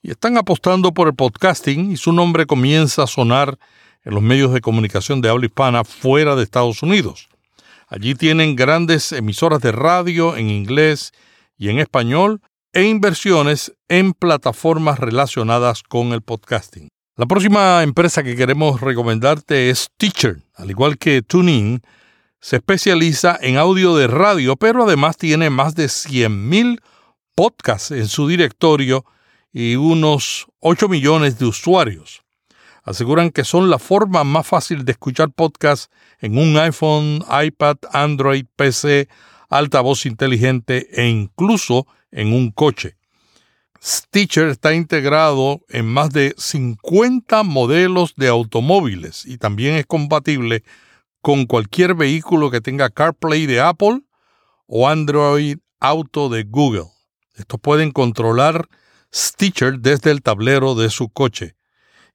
y 0.00 0.10
están 0.10 0.38
apostando 0.38 0.94
por 0.94 1.08
el 1.08 1.14
podcasting 1.14 1.90
y 1.90 1.98
su 1.98 2.14
nombre 2.14 2.46
comienza 2.46 3.02
a 3.02 3.06
sonar 3.06 3.58
en 4.02 4.14
los 4.14 4.22
medios 4.22 4.54
de 4.54 4.62
comunicación 4.62 5.20
de 5.20 5.28
habla 5.28 5.44
hispana 5.44 5.84
fuera 5.84 6.34
de 6.34 6.44
Estados 6.44 6.82
Unidos. 6.82 7.28
Allí 7.88 8.14
tienen 8.14 8.56
grandes 8.56 9.12
emisoras 9.12 9.60
de 9.60 9.72
radio 9.72 10.34
en 10.34 10.48
inglés 10.48 11.12
y 11.58 11.68
en 11.68 11.78
español 11.78 12.40
e 12.72 12.84
inversiones 12.84 13.72
en 13.88 14.12
plataformas 14.12 14.98
relacionadas 14.98 15.82
con 15.82 16.12
el 16.12 16.22
podcasting. 16.22 16.88
La 17.16 17.26
próxima 17.26 17.82
empresa 17.82 18.22
que 18.22 18.36
queremos 18.36 18.80
recomendarte 18.80 19.70
es 19.70 19.90
Teacher. 19.96 20.42
Al 20.54 20.70
igual 20.70 20.96
que 20.98 21.22
TuneIn, 21.22 21.82
se 22.40 22.56
especializa 22.56 23.38
en 23.40 23.56
audio 23.56 23.96
de 23.96 24.06
radio, 24.06 24.56
pero 24.56 24.84
además 24.84 25.16
tiene 25.16 25.50
más 25.50 25.74
de 25.74 25.86
100.000 25.86 26.80
podcasts 27.34 27.90
en 27.90 28.08
su 28.08 28.26
directorio 28.26 29.04
y 29.52 29.76
unos 29.76 30.46
8 30.60 30.88
millones 30.88 31.38
de 31.38 31.46
usuarios 31.46 32.22
aseguran 32.84 33.30
que 33.30 33.44
son 33.44 33.70
la 33.70 33.78
forma 33.78 34.24
más 34.24 34.46
fácil 34.46 34.84
de 34.84 34.92
escuchar 34.92 35.30
podcasts 35.30 35.90
en 36.18 36.38
un 36.38 36.56
iPhone, 36.56 37.24
iPad, 37.44 37.76
Android, 37.92 38.44
PC, 38.56 39.08
altavoz 39.48 40.06
inteligente 40.06 40.88
e 40.92 41.08
incluso 41.08 41.86
en 42.10 42.32
un 42.32 42.50
coche. 42.50 42.96
Stitcher 43.82 44.48
está 44.48 44.74
integrado 44.74 45.60
en 45.70 45.86
más 45.86 46.10
de 46.10 46.34
50 46.36 47.42
modelos 47.44 48.14
de 48.16 48.28
automóviles 48.28 49.24
y 49.24 49.38
también 49.38 49.76
es 49.76 49.86
compatible 49.86 50.62
con 51.22 51.46
cualquier 51.46 51.94
vehículo 51.94 52.50
que 52.50 52.60
tenga 52.60 52.90
CarPlay 52.90 53.46
de 53.46 53.60
Apple 53.60 54.02
o 54.66 54.88
Android 54.88 55.58
Auto 55.80 56.28
de 56.28 56.44
Google. 56.44 56.88
Estos 57.34 57.58
pueden 57.58 57.90
controlar 57.90 58.68
Stitcher 59.14 59.78
desde 59.78 60.10
el 60.10 60.22
tablero 60.22 60.74
de 60.74 60.90
su 60.90 61.08
coche 61.08 61.56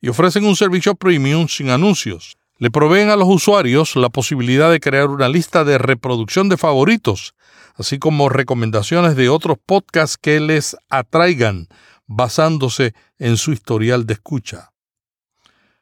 y 0.01 0.09
ofrecen 0.09 0.45
un 0.45 0.55
servicio 0.55 0.93
premium 0.93 1.47
sin 1.47 1.69
anuncios. 1.69 2.37
Le 2.57 2.71
proveen 2.71 3.09
a 3.09 3.17
los 3.17 3.27
usuarios 3.27 3.97
la 3.97 4.09
posibilidad 4.09 4.71
de 4.71 4.79
crear 4.79 5.09
una 5.09 5.27
lista 5.27 5.65
de 5.65 5.77
reproducción 5.77 6.47
de 6.47 6.55
favoritos, 6.55 7.35
así 7.75 7.99
como 7.99 8.29
recomendaciones 8.29 9.17
de 9.17 9.27
otros 9.27 9.57
podcasts 9.65 10.17
que 10.17 10.39
les 10.39 10.77
atraigan 10.89 11.67
basándose 12.07 12.93
en 13.19 13.35
su 13.35 13.51
historial 13.51 14.05
de 14.05 14.13
escucha. 14.13 14.71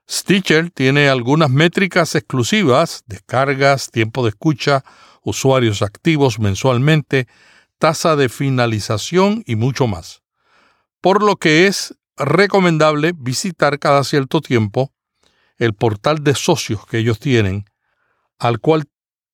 Stitcher 0.10 0.72
tiene 0.72 1.10
algunas 1.10 1.52
métricas 1.52 2.16
exclusivas, 2.16 3.04
descargas, 3.06 3.92
tiempo 3.92 4.24
de 4.24 4.30
escucha, 4.30 4.84
usuarios 5.22 5.84
activos 5.84 6.40
mensualmente, 6.40 7.28
tasa 7.78 8.16
de 8.16 8.30
finalización 8.30 9.44
y 9.46 9.56
mucho 9.56 9.86
más. 9.86 10.24
Por 11.02 11.22
lo 11.22 11.36
que 11.36 11.68
es 11.68 11.96
recomendable 12.18 13.14
visitar 13.16 13.78
cada 13.78 14.04
cierto 14.04 14.42
tiempo 14.42 14.92
el 15.58 15.74
portal 15.74 16.24
de 16.24 16.36
socios 16.36 16.86
que 16.86 16.98
ellos 16.98 17.20
tienen, 17.20 17.66
al 18.40 18.60
cual 18.60 18.86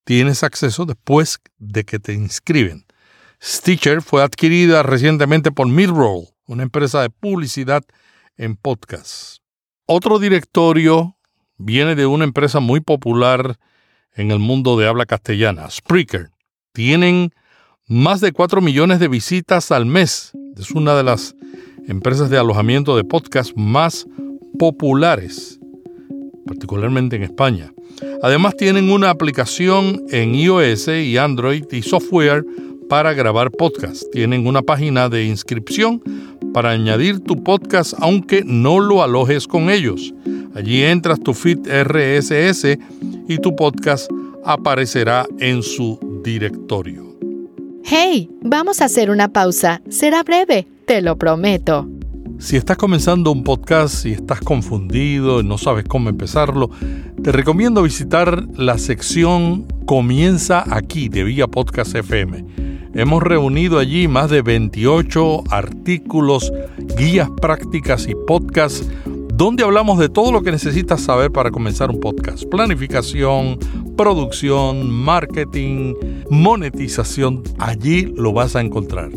tienes 0.04 0.44
acceso 0.44 0.86
después 0.86 1.40
de 1.58 1.84
que 1.84 2.00
te 2.00 2.14
inscriben. 2.14 2.86
Stitcher 3.42 4.02
fue 4.02 4.24
adquirida 4.24 4.84
recientemente 4.84 5.52
por 5.52 5.68
Midroll, 5.68 6.28
una 6.46 6.64
empresa 6.64 7.02
de 7.02 7.10
publicidad 7.10 7.84
en 8.38 8.56
podcasts. 8.56 9.42
Otro 9.86 10.20
directorio 10.20 11.18
viene 11.58 11.96
de 11.96 12.06
una 12.06 12.24
empresa 12.24 12.60
muy 12.60 12.80
popular 12.80 13.58
en 14.14 14.32
el 14.32 14.40
mundo 14.40 14.78
de 14.78 14.88
habla 14.88 15.06
castellana, 15.06 15.70
Spreaker. 15.70 16.32
Tienen 16.74 17.32
más 17.88 18.22
de 18.22 18.32
4 18.32 18.62
millones 18.62 19.00
de 19.00 19.08
visitas 19.08 19.72
al 19.72 19.86
mes. 19.86 20.32
Es 20.58 20.72
una 20.72 20.96
de 20.96 21.04
las 21.04 21.36
empresas 21.88 22.30
de 22.30 22.38
alojamiento 22.38 22.96
de 22.96 23.04
podcast 23.04 23.56
más 23.56 24.06
populares, 24.58 25.59
particularmente 26.50 27.16
en 27.16 27.22
España. 27.22 27.72
Además 28.24 28.58
tienen 28.58 28.90
una 28.92 29.12
aplicación 29.12 30.04
en 30.10 30.34
iOS 30.34 30.88
y 30.88 31.16
Android 31.16 31.64
y 31.72 31.84
software 31.84 32.44
para 32.90 33.14
grabar 33.14 33.52
podcast. 33.52 34.02
Tienen 34.12 34.48
una 34.48 34.64
página 34.64 35.10
de 35.10 35.26
inscripción 35.26 36.02
para 36.52 36.72
añadir 36.72 37.20
tu 37.20 37.44
podcast 37.44 37.94
aunque 38.00 38.42
no 38.44 38.80
lo 38.80 39.04
alojes 39.04 39.48
con 39.48 39.70
ellos. 39.70 40.12
Allí 40.56 40.82
entras 40.82 41.20
tu 41.20 41.36
feed 41.36 41.60
RSS 41.68 42.80
y 43.28 43.38
tu 43.38 43.56
podcast 43.56 44.10
aparecerá 44.44 45.28
en 45.38 45.62
su 45.62 46.00
directorio. 46.24 47.16
Hey, 47.84 48.28
vamos 48.42 48.82
a 48.82 48.86
hacer 48.86 49.12
una 49.12 49.28
pausa. 49.28 49.82
Será 49.88 50.24
breve, 50.24 50.66
te 50.86 51.02
lo 51.04 51.16
prometo. 51.16 51.88
Si 52.40 52.56
estás 52.56 52.78
comenzando 52.78 53.34
un 53.34 53.44
podcast 53.44 54.06
y 54.06 54.14
estás 54.14 54.40
confundido 54.40 55.42
y 55.42 55.44
no 55.44 55.58
sabes 55.58 55.84
cómo 55.84 56.08
empezarlo, 56.08 56.70
te 57.22 57.34
recomiendo 57.34 57.84
visitar 57.84 58.48
la 58.56 58.78
sección 58.78 59.66
Comienza 59.86 60.64
aquí 60.74 61.10
de 61.10 61.26
Vía 61.26 61.48
Podcast 61.48 61.96
FM. 61.96 62.46
Hemos 62.94 63.24
reunido 63.24 63.78
allí 63.78 64.08
más 64.08 64.30
de 64.30 64.42
28 64.42 65.44
artículos, 65.50 66.54
guías 66.98 67.30
prácticas 67.42 68.08
y 68.08 68.16
podcasts 68.26 68.90
donde 69.34 69.66
hablamos 69.66 70.00
de 70.00 70.08
todo 70.08 70.32
lo 70.32 70.42
que 70.42 70.52
necesitas 70.52 71.02
saber 71.02 71.34
para 71.34 71.52
comenzar 71.52 71.90
un 71.90 72.00
podcast. 72.00 72.46
Planificación, 72.46 73.60
producción, 73.98 74.90
marketing, 74.90 75.94
monetización, 76.30 77.44
allí 77.58 78.14
lo 78.16 78.32
vas 78.32 78.56
a 78.56 78.62
encontrar. 78.62 79.12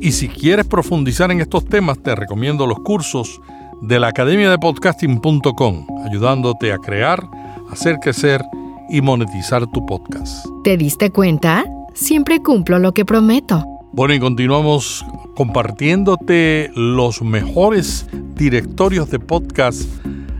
Y 0.00 0.12
si 0.12 0.28
quieres 0.28 0.66
profundizar 0.66 1.30
en 1.30 1.40
estos 1.40 1.64
temas, 1.64 1.98
te 2.02 2.14
recomiendo 2.14 2.66
los 2.66 2.78
cursos 2.80 3.40
de 3.82 4.00
la 4.00 4.08
Academia 4.08 4.50
de 4.50 4.58
Podcasting.com, 4.58 5.86
ayudándote 6.04 6.72
a 6.72 6.78
crear, 6.78 7.22
hacer 7.70 7.96
crecer 7.96 8.42
y 8.88 9.00
monetizar 9.00 9.66
tu 9.66 9.84
podcast. 9.84 10.46
¿Te 10.64 10.76
diste 10.76 11.10
cuenta? 11.10 11.64
Siempre 11.94 12.42
cumplo 12.42 12.78
lo 12.78 12.92
que 12.92 13.04
prometo. 13.04 13.64
Bueno, 13.92 14.14
y 14.14 14.20
continuamos 14.20 15.04
compartiéndote 15.34 16.70
los 16.74 17.22
mejores 17.22 18.06
directorios 18.34 19.10
de 19.10 19.18
podcast 19.18 19.88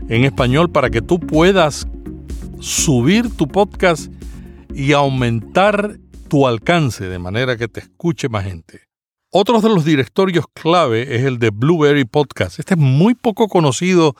en 0.09 0.23
español 0.23 0.69
para 0.69 0.89
que 0.89 1.01
tú 1.01 1.19
puedas 1.19 1.87
subir 2.59 3.35
tu 3.35 3.47
podcast 3.47 4.11
y 4.73 4.93
aumentar 4.93 5.97
tu 6.27 6.47
alcance 6.47 7.07
de 7.07 7.19
manera 7.19 7.57
que 7.57 7.67
te 7.67 7.79
escuche 7.79 8.29
más 8.29 8.45
gente. 8.45 8.86
Otro 9.39 9.61
de 9.61 9.69
los 9.69 9.85
directorios 9.85 10.45
clave 10.51 11.15
es 11.15 11.23
el 11.23 11.37
de 11.37 11.51
Blueberry 11.51 12.05
Podcast. 12.05 12.57
Este 12.57 12.73
es 12.73 12.79
muy 12.79 13.13
poco 13.13 13.47
conocido 13.47 14.15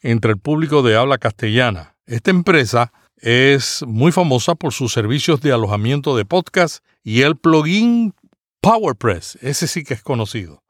entre 0.00 0.30
el 0.30 0.38
público 0.38 0.80
de 0.80 0.96
habla 0.96 1.18
castellana. 1.18 1.94
Esta 2.06 2.30
empresa 2.30 2.90
es 3.18 3.84
muy 3.86 4.12
famosa 4.12 4.54
por 4.54 4.72
sus 4.72 4.90
servicios 4.90 5.42
de 5.42 5.52
alojamiento 5.52 6.16
de 6.16 6.24
podcast 6.24 6.82
y 7.04 7.20
el 7.20 7.36
plugin 7.36 8.14
PowerPress. 8.62 9.36
Ese 9.42 9.66
sí 9.66 9.84
que 9.84 9.92
es 9.92 10.02
conocido. 10.02 10.62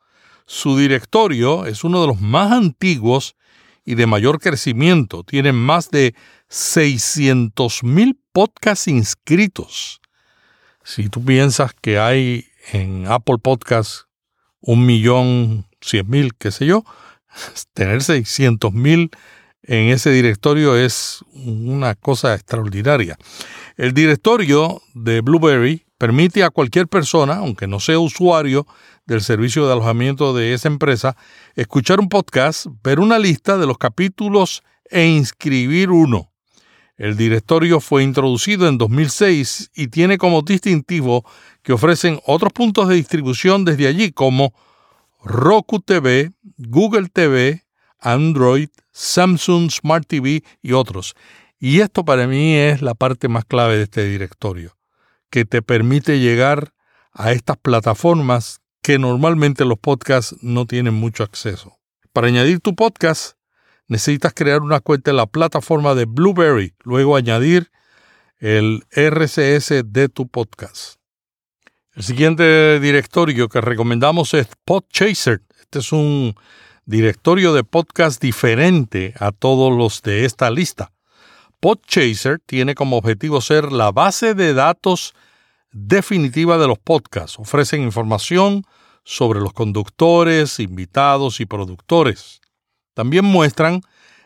Su 0.46 0.76
directorio 0.76 1.64
es 1.66 1.84
uno 1.84 2.00
de 2.00 2.08
los 2.08 2.20
más 2.20 2.50
antiguos 2.50 3.36
y 3.84 3.94
de 3.94 4.08
mayor 4.08 4.40
crecimiento. 4.40 5.22
Tienen 5.22 5.54
más 5.54 5.92
de 5.92 6.16
600.000 6.50 8.18
podcasts 8.32 8.88
inscritos. 8.88 10.00
Si 10.82 11.08
tú 11.08 11.24
piensas 11.24 11.72
que 11.80 12.00
hay 12.00 12.46
en 12.70 13.06
Apple 13.06 13.38
Podcasts 13.42 14.06
un 14.60 14.86
millón 14.86 15.66
cien 15.80 16.08
mil, 16.08 16.34
qué 16.36 16.50
sé 16.50 16.66
yo, 16.66 16.84
tener 17.74 18.02
600 18.02 18.72
mil 18.72 19.10
en 19.64 19.90
ese 19.90 20.10
directorio 20.10 20.76
es 20.76 21.24
una 21.34 21.94
cosa 21.94 22.34
extraordinaria. 22.34 23.16
El 23.76 23.94
directorio 23.94 24.82
de 24.94 25.20
Blueberry 25.20 25.86
permite 25.98 26.42
a 26.42 26.50
cualquier 26.50 26.88
persona, 26.88 27.36
aunque 27.36 27.68
no 27.68 27.78
sea 27.78 28.00
usuario 28.00 28.66
del 29.06 29.20
servicio 29.20 29.66
de 29.66 29.72
alojamiento 29.72 30.34
de 30.34 30.52
esa 30.52 30.68
empresa, 30.68 31.16
escuchar 31.54 32.00
un 32.00 32.08
podcast, 32.08 32.66
ver 32.82 32.98
una 32.98 33.20
lista 33.20 33.56
de 33.56 33.66
los 33.66 33.78
capítulos 33.78 34.62
e 34.90 35.06
inscribir 35.06 35.90
uno. 35.90 36.31
El 37.02 37.16
directorio 37.16 37.80
fue 37.80 38.04
introducido 38.04 38.68
en 38.68 38.78
2006 38.78 39.72
y 39.74 39.88
tiene 39.88 40.18
como 40.18 40.42
distintivo 40.42 41.28
que 41.64 41.72
ofrecen 41.72 42.20
otros 42.26 42.52
puntos 42.52 42.86
de 42.86 42.94
distribución 42.94 43.64
desde 43.64 43.88
allí 43.88 44.12
como 44.12 44.54
Roku 45.24 45.80
TV, 45.80 46.30
Google 46.58 47.08
TV, 47.08 47.64
Android, 47.98 48.68
Samsung 48.92 49.72
Smart 49.72 50.06
TV 50.06 50.44
y 50.62 50.72
otros. 50.74 51.16
Y 51.58 51.80
esto 51.80 52.04
para 52.04 52.28
mí 52.28 52.54
es 52.54 52.82
la 52.82 52.94
parte 52.94 53.26
más 53.26 53.46
clave 53.46 53.78
de 53.78 53.82
este 53.82 54.04
directorio, 54.04 54.76
que 55.28 55.44
te 55.44 55.60
permite 55.60 56.20
llegar 56.20 56.72
a 57.12 57.32
estas 57.32 57.56
plataformas 57.56 58.60
que 58.80 59.00
normalmente 59.00 59.64
los 59.64 59.80
podcasts 59.80 60.36
no 60.40 60.66
tienen 60.66 60.94
mucho 60.94 61.24
acceso. 61.24 61.80
Para 62.12 62.28
añadir 62.28 62.60
tu 62.60 62.76
podcast, 62.76 63.32
necesitas 63.92 64.32
crear 64.34 64.62
una 64.62 64.80
cuenta 64.80 65.10
en 65.10 65.18
la 65.18 65.26
plataforma 65.26 65.94
de 65.94 66.06
Blueberry, 66.06 66.74
luego 66.82 67.14
añadir 67.14 67.70
el 68.38 68.84
RCS 68.90 69.84
de 69.84 70.08
tu 70.08 70.28
podcast. 70.28 70.96
El 71.94 72.02
siguiente 72.02 72.80
directorio 72.80 73.50
que 73.50 73.60
recomendamos 73.60 74.32
es 74.32 74.48
Podchaser. 74.64 75.42
Este 75.60 75.80
es 75.80 75.92
un 75.92 76.34
directorio 76.86 77.52
de 77.52 77.64
podcast 77.64 78.20
diferente 78.20 79.12
a 79.18 79.30
todos 79.30 79.76
los 79.76 80.00
de 80.00 80.24
esta 80.24 80.50
lista. 80.50 80.90
Podchaser 81.60 82.40
tiene 82.46 82.74
como 82.74 82.96
objetivo 82.96 83.42
ser 83.42 83.72
la 83.72 83.92
base 83.92 84.34
de 84.34 84.54
datos 84.54 85.14
definitiva 85.70 86.56
de 86.56 86.66
los 86.66 86.78
podcasts. 86.78 87.38
Ofrecen 87.38 87.82
información 87.82 88.64
sobre 89.04 89.40
los 89.40 89.52
conductores, 89.52 90.60
invitados 90.60 91.40
y 91.40 91.46
productores. 91.46 92.41
También 92.94 93.24
muestran 93.24 93.80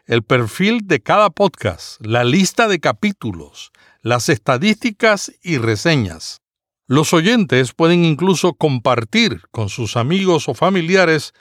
el 0.07 0.23
perfil 0.23 0.87
de 0.87 1.01
cada 1.01 1.31
podcast, 1.31 2.05
la 2.05 2.25
lista 2.25 2.69
de 2.69 2.81
capítulos, 2.81 3.73
las 4.03 4.29
estadísticas 4.29 5.33
y 5.43 5.59
reseñas. 5.59 6.41
Los 6.87 7.13
oyentes 7.13 7.73
pueden 7.73 8.05
incluso 8.05 8.55
compartir 8.55 9.43
con 9.51 9.69
sus 9.69 9.97
amigos 9.97 10.49
o 10.49 10.55
familiares 10.55 11.35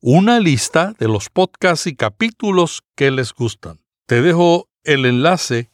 una 0.00 0.38
lista 0.38 0.94
de 0.98 1.08
los 1.08 1.28
podcasts 1.30 1.86
y 1.86 1.96
capítulos 1.96 2.82
que 2.94 3.10
les 3.10 3.32
gustan. 3.32 3.80
Te 4.06 4.22
dejo 4.22 4.68
el 4.84 5.06
enlace 5.06 5.70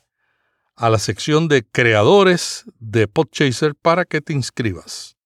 a 0.76 0.88
la 0.90 0.98
sección 0.98 1.48
de 1.48 1.64
creadores 1.66 2.64
de 2.78 3.08
Podchaser 3.08 3.74
para 3.74 4.04
que 4.04 4.20
te 4.20 4.32
inscribas. 4.32 5.16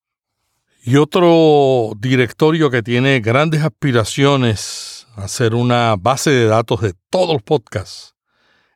Y 0.85 0.97
otro 0.97 1.93
directorio 1.99 2.71
que 2.71 2.83
tiene 2.83 3.21
grandes 3.21 3.63
aspiraciones 3.63 5.02
a 5.15 5.29
ser 5.29 5.55
una 5.55 5.97
base 5.97 6.31
de 6.31 6.47
datos 6.47 6.81
de 6.81 6.95
todos 7.11 7.35
los 7.35 7.43
podcasts 7.43 8.15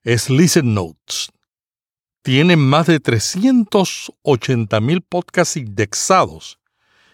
es 0.03 0.31
Listen 0.31 0.75
Notes. 0.75 1.31
Tiene 2.23 2.57
más 2.57 2.87
de 2.87 3.01
380 3.01 4.81
mil 4.81 5.03
podcasts 5.03 5.57
indexados 5.57 6.59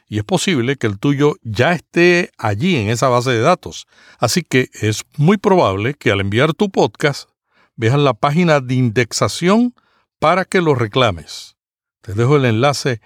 y 0.09 0.19
es 0.19 0.25
posible 0.25 0.77
que 0.77 0.87
el 0.87 0.99
tuyo 0.99 1.37
ya 1.43 1.73
esté 1.73 2.33
allí 2.37 2.77
en 2.77 2.91
esa 2.91 3.09
base 3.09 3.31
de 3.31 3.41
datos. 3.41 3.87
Así 4.19 4.43
que 4.43 4.69
es 4.75 5.05
muy 5.17 5.39
probable 5.39 5.95
que 5.95 6.11
al 6.11 6.21
enviar 6.21 6.53
tu 6.53 6.71
podcast 6.71 7.31
veas 7.77 7.99
la 7.99 8.13
página 8.13 8.61
de 8.61 8.75
indexación 8.75 9.75
para 10.19 10.45
que 10.45 10.61
lo 10.61 10.75
reclames. 10.75 11.57
Te 12.03 12.13
dejo 12.13 12.37
el 12.37 12.45
enlace 12.45 13.01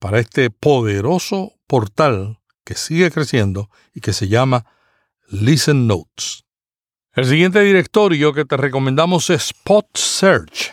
para 0.00 0.18
este 0.18 0.50
poderoso 0.50 1.52
portal 1.68 2.40
que 2.64 2.74
sigue 2.74 3.10
creciendo 3.10 3.70
y 3.94 4.00
que 4.00 4.12
se 4.12 4.26
llama 4.26 4.66
Listen 5.30 5.86
Notes. 5.86 6.44
El 7.12 7.26
siguiente 7.26 7.60
directorio 7.60 8.32
que 8.32 8.44
te 8.44 8.56
recomendamos 8.56 9.30
es 9.30 9.46
Spot 9.46 9.86
Search. 9.94 10.72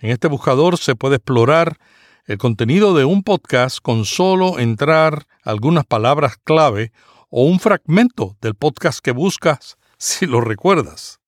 En 0.00 0.10
este 0.10 0.28
buscador 0.28 0.78
se 0.78 0.94
puede 0.94 1.16
explorar 1.16 1.78
el 2.24 2.38
contenido 2.38 2.94
de 2.94 3.04
un 3.04 3.22
podcast 3.22 3.78
con 3.80 4.04
solo 4.04 4.58
entrar 4.58 5.26
algunas 5.42 5.84
palabras 5.84 6.36
clave 6.42 6.92
o 7.30 7.44
un 7.44 7.60
fragmento 7.60 8.36
del 8.40 8.54
podcast 8.54 9.00
que 9.00 9.12
buscas 9.12 9.76
si 9.98 10.26
lo 10.26 10.40
recuerdas. 10.40 11.20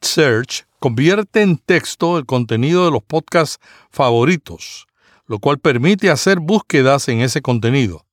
Search 0.00 0.66
convierte 0.78 1.42
en 1.42 1.58
texto 1.58 2.18
el 2.18 2.26
contenido 2.26 2.86
de 2.86 2.90
los 2.90 3.02
podcasts 3.02 3.58
favoritos 3.90 4.86
lo 5.26 5.38
cual 5.38 5.58
permite 5.58 6.10
hacer 6.10 6.40
búsquedas 6.40 7.08
en 7.08 7.20
ese 7.20 7.42
contenido. 7.42 8.05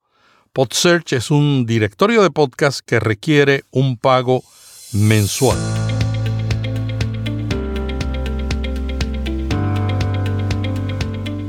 PodSearch 0.55 1.13
es 1.13 1.31
un 1.31 1.65
directorio 1.65 2.21
de 2.21 2.29
podcast 2.29 2.81
que 2.85 2.99
requiere 2.99 3.63
un 3.71 3.97
pago 3.97 4.43
mensual. 4.91 5.57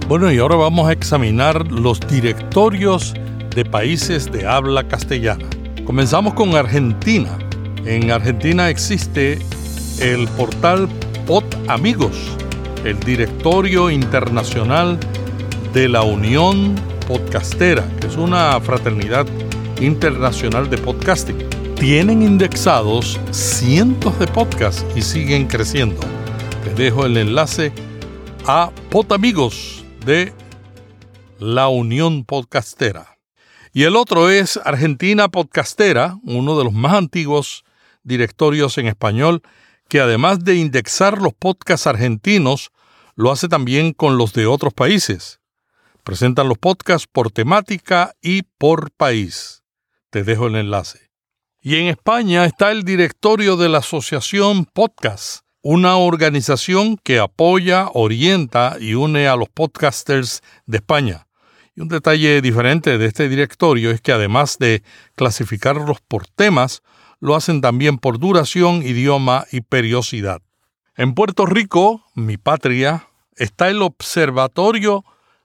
Bueno, 0.08 0.32
y 0.32 0.38
ahora 0.38 0.56
vamos 0.56 0.88
a 0.88 0.92
examinar 0.92 1.70
los 1.70 2.00
directorios 2.00 3.12
de 3.54 3.66
países 3.66 4.32
de 4.32 4.46
habla 4.46 4.88
castellana. 4.88 5.50
Comenzamos 5.84 6.32
con 6.32 6.56
Argentina. 6.56 7.38
En 7.84 8.10
Argentina 8.10 8.70
existe 8.70 9.38
el 10.00 10.26
portal 10.28 10.88
Pod 11.26 11.44
Amigos, 11.68 12.16
el 12.86 12.98
directorio 13.00 13.90
internacional 13.90 14.98
de 14.98 15.23
la 15.74 16.02
Unión 16.02 16.76
Podcastera, 17.08 17.84
que 18.00 18.06
es 18.06 18.16
una 18.16 18.60
fraternidad 18.60 19.26
internacional 19.80 20.70
de 20.70 20.78
podcasting. 20.78 21.36
Tienen 21.74 22.22
indexados 22.22 23.18
cientos 23.32 24.16
de 24.20 24.28
podcasts 24.28 24.86
y 24.94 25.02
siguen 25.02 25.48
creciendo. 25.48 26.00
Te 26.62 26.74
dejo 26.74 27.04
el 27.06 27.16
enlace 27.16 27.72
a 28.46 28.70
Potamigos 28.88 29.84
de 30.06 30.32
la 31.40 31.66
Unión 31.66 32.24
Podcastera. 32.24 33.18
Y 33.72 33.82
el 33.82 33.96
otro 33.96 34.30
es 34.30 34.60
Argentina 34.64 35.28
Podcastera, 35.28 36.18
uno 36.22 36.56
de 36.56 36.64
los 36.64 36.72
más 36.72 36.94
antiguos 36.94 37.64
directorios 38.04 38.78
en 38.78 38.86
español 38.86 39.42
que 39.88 40.00
además 40.00 40.44
de 40.44 40.54
indexar 40.54 41.20
los 41.20 41.34
podcasts 41.34 41.88
argentinos, 41.88 42.70
lo 43.16 43.32
hace 43.32 43.48
también 43.48 43.92
con 43.92 44.16
los 44.16 44.32
de 44.32 44.46
otros 44.46 44.72
países. 44.72 45.40
Presentan 46.04 46.48
los 46.48 46.58
podcasts 46.58 47.08
por 47.10 47.30
temática 47.30 48.14
y 48.20 48.42
por 48.42 48.90
país. 48.90 49.62
Te 50.10 50.22
dejo 50.22 50.48
el 50.48 50.56
enlace. 50.56 51.10
Y 51.62 51.76
en 51.76 51.86
España 51.86 52.44
está 52.44 52.72
el 52.72 52.84
directorio 52.84 53.56
de 53.56 53.70
la 53.70 53.78
Asociación 53.78 54.66
Podcast, 54.66 55.46
una 55.62 55.96
organización 55.96 56.98
que 56.98 57.20
apoya, 57.20 57.88
orienta 57.94 58.76
y 58.78 58.92
une 58.92 59.28
a 59.28 59.36
los 59.36 59.48
podcasters 59.48 60.42
de 60.66 60.76
España. 60.76 61.26
Y 61.74 61.80
un 61.80 61.88
detalle 61.88 62.42
diferente 62.42 62.98
de 62.98 63.06
este 63.06 63.30
directorio 63.30 63.90
es 63.90 64.02
que 64.02 64.12
además 64.12 64.58
de 64.58 64.82
clasificarlos 65.14 66.02
por 66.06 66.26
temas, 66.26 66.82
lo 67.18 67.34
hacen 67.34 67.62
también 67.62 67.96
por 67.96 68.18
duración, 68.18 68.82
idioma 68.82 69.46
y 69.50 69.62
periodicidad. 69.62 70.42
En 70.98 71.14
Puerto 71.14 71.46
Rico, 71.46 72.04
mi 72.14 72.36
patria, 72.36 73.08
está 73.36 73.70
el 73.70 73.80
Observatorio 73.80 75.02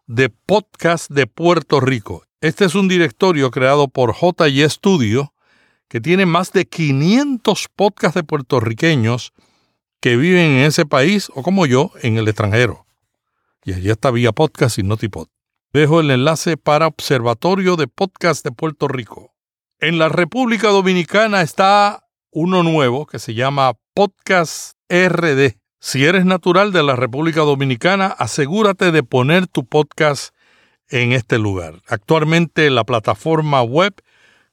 de 0.09 0.29
Podcast 0.29 1.11
de 1.11 1.27
Puerto 1.27 1.79
Rico. 1.79 2.23
Este 2.41 2.65
es 2.65 2.73
un 2.73 2.87
directorio 2.87 3.51
creado 3.51 3.87
por 3.89 4.15
JY 4.15 4.67
Studio 4.67 5.35
que 5.87 6.01
tiene 6.01 6.25
más 6.25 6.51
de 6.51 6.67
500 6.67 7.67
podcasts 7.75 8.15
de 8.15 8.23
puertorriqueños 8.23 9.33
que 10.01 10.17
viven 10.17 10.45
en 10.45 10.65
ese 10.65 10.87
país 10.87 11.29
o 11.35 11.43
como 11.43 11.67
yo 11.67 11.91
en 12.01 12.17
el 12.17 12.27
extranjero. 12.27 12.87
Y 13.63 13.73
allí 13.73 13.91
está 13.91 14.09
Vía 14.09 14.31
Podcast 14.31 14.79
y 14.79 14.83
Notipod. 14.83 15.27
Dejo 15.73 15.99
el 15.99 16.09
enlace 16.09 16.57
para 16.57 16.87
Observatorio 16.87 17.75
de 17.75 17.87
Podcast 17.87 18.43
de 18.43 18.51
Puerto 18.51 18.87
Rico. 18.87 19.35
En 19.77 19.99
la 19.99 20.09
República 20.09 20.69
Dominicana 20.69 21.43
está 21.43 22.07
uno 22.31 22.63
nuevo 22.63 23.05
que 23.05 23.19
se 23.19 23.35
llama 23.35 23.73
Podcast 23.93 24.73
RD. 24.89 25.59
Si 25.81 26.03
eres 26.03 26.25
natural 26.25 26.73
de 26.73 26.83
la 26.83 26.97
República 26.97 27.39
Dominicana, 27.41 28.07
asegúrate 28.07 28.91
de 28.91 29.01
poner 29.01 29.47
tu 29.47 29.65
podcast 29.65 30.35
en 30.89 31.13
este 31.13 31.39
lugar. 31.39 31.81
Actualmente 31.87 32.69
la 32.69 32.83
plataforma 32.83 33.61
web 33.61 33.93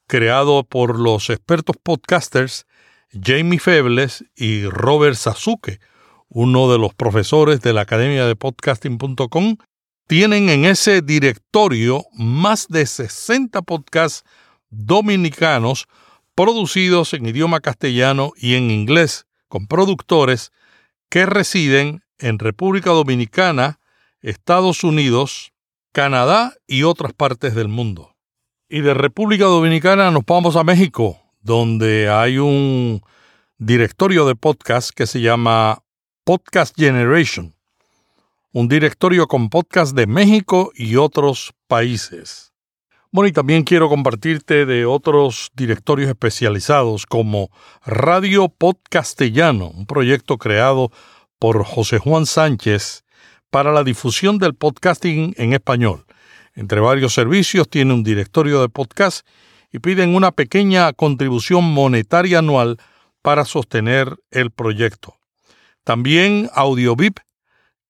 creado 0.07 0.63
por 0.63 1.01
los 1.01 1.29
expertos 1.31 1.77
podcasters 1.83 2.65
Jamie 3.11 3.59
Febles 3.59 4.25
y 4.37 4.67
Robert 4.67 5.17
Sasuke, 5.17 5.81
uno 6.29 6.71
de 6.71 6.79
los 6.79 6.95
profesores 6.95 7.61
de 7.61 7.73
la 7.73 7.81
Academia 7.81 8.25
de 8.27 8.37
Podcasting.com, 8.37 9.57
tienen 10.07 10.49
en 10.49 10.65
ese 10.65 11.03
directorio 11.03 12.05
más 12.13 12.69
de 12.69 12.87
60 12.87 13.63
podcasts 13.63 14.23
dominicanos 14.71 15.89
producidos 16.37 17.15
en 17.15 17.27
idioma 17.27 17.59
castellano 17.59 18.31
y 18.37 18.55
en 18.55 18.71
inglés, 18.71 19.27
con 19.49 19.67
productores 19.67 20.53
que 21.09 21.27
residen 21.27 22.03
en 22.19 22.39
República 22.39 22.91
Dominicana, 22.91 23.79
Estados 24.21 24.85
Unidos, 24.85 25.53
Canadá 25.93 26.55
y 26.67 26.83
otras 26.83 27.13
partes 27.13 27.55
del 27.55 27.69
mundo. 27.69 28.17
Y 28.69 28.81
de 28.81 28.95
República 28.95 29.45
Dominicana 29.45 30.11
nos 30.11 30.25
vamos 30.27 30.57
a 30.57 30.65
México, 30.65 31.21
donde 31.41 32.11
hay 32.11 32.39
un 32.39 33.03
directorio 33.59 34.27
de 34.27 34.35
podcast 34.35 34.91
que 34.91 35.07
se 35.07 35.21
llama 35.21 35.83
Podcast 36.25 36.75
Generation, 36.77 37.55
un 38.53 38.69
directorio 38.69 39.29
con 39.29 39.49
podcast 39.49 39.95
de 39.95 40.07
México 40.07 40.73
y 40.75 40.97
otros 40.97 41.55
países. 41.69 42.53
Bueno, 43.13 43.29
y 43.29 43.33
también 43.33 43.63
quiero 43.63 43.89
compartirte 43.89 44.67
de 44.67 44.85
otros 44.85 45.51
directorios 45.55 46.09
especializados 46.09 47.07
como 47.07 47.51
Radio 47.85 48.49
Podcastellano, 48.49 49.69
un 49.69 49.87
proyecto 49.87 50.39
creado 50.39 50.91
por 51.39 51.65
José 51.65 51.99
Juan 51.99 52.27
Sánchez 52.27 53.05
para 53.51 53.73
la 53.73 53.85
difusión 53.85 54.39
del 54.39 54.55
podcasting 54.55 55.35
en 55.39 55.53
español. 55.53 56.05
Entre 56.55 56.81
varios 56.81 57.15
servicios 57.15 57.69
tiene 57.69 57.95
un 57.95 58.03
directorio 58.03 58.61
de 58.61 58.69
podcast 58.69 59.27
y 59.71 59.79
piden 59.79 60.15
una 60.15 60.33
pequeña 60.33 60.93
contribución 60.93 61.65
monetaria 61.65 62.41
anual 62.41 62.79
para 63.23 63.45
sostener 63.45 64.17
el 64.31 64.51
proyecto. 64.51 65.17
También 65.85 66.51
AudioVip, 66.55 67.19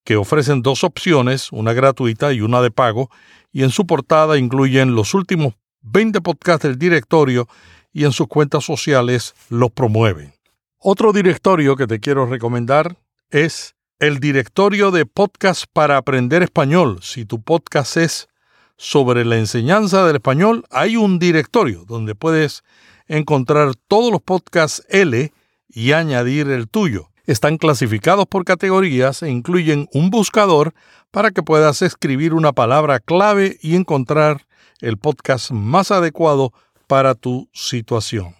que 0.04 0.16
ofrecen 0.16 0.62
dos 0.62 0.84
opciones, 0.84 1.50
una 1.52 1.72
gratuita 1.72 2.32
y 2.32 2.40
una 2.40 2.60
de 2.60 2.70
pago, 2.70 3.10
y 3.56 3.62
en 3.62 3.70
su 3.70 3.86
portada 3.86 4.36
incluyen 4.36 4.94
los 4.94 5.14
últimos 5.14 5.54
20 5.80 6.20
podcasts 6.20 6.64
del 6.64 6.78
directorio 6.78 7.48
y 7.90 8.04
en 8.04 8.12
sus 8.12 8.26
cuentas 8.26 8.64
sociales 8.64 9.34
los 9.48 9.70
promueven. 9.70 10.34
Otro 10.76 11.10
directorio 11.14 11.74
que 11.74 11.86
te 11.86 11.98
quiero 11.98 12.26
recomendar 12.26 12.98
es 13.30 13.74
el 13.98 14.20
directorio 14.20 14.90
de 14.90 15.06
podcast 15.06 15.64
para 15.72 15.96
aprender 15.96 16.42
español. 16.42 16.98
Si 17.00 17.24
tu 17.24 17.40
podcast 17.40 17.96
es 17.96 18.28
sobre 18.76 19.24
la 19.24 19.38
enseñanza 19.38 20.06
del 20.06 20.16
español, 20.16 20.66
hay 20.68 20.98
un 20.98 21.18
directorio 21.18 21.86
donde 21.86 22.14
puedes 22.14 22.62
encontrar 23.06 23.74
todos 23.88 24.12
los 24.12 24.20
podcasts 24.20 24.84
L 24.90 25.32
y 25.70 25.92
añadir 25.92 26.50
el 26.50 26.68
tuyo. 26.68 27.08
Están 27.26 27.58
clasificados 27.58 28.26
por 28.26 28.44
categorías 28.44 29.22
e 29.22 29.30
incluyen 29.30 29.88
un 29.92 30.10
buscador 30.10 30.74
para 31.10 31.32
que 31.32 31.42
puedas 31.42 31.82
escribir 31.82 32.34
una 32.34 32.52
palabra 32.52 33.00
clave 33.00 33.58
y 33.60 33.74
encontrar 33.74 34.46
el 34.80 34.96
podcast 34.96 35.50
más 35.50 35.90
adecuado 35.90 36.52
para 36.86 37.14
tu 37.14 37.48
situación. 37.52 38.36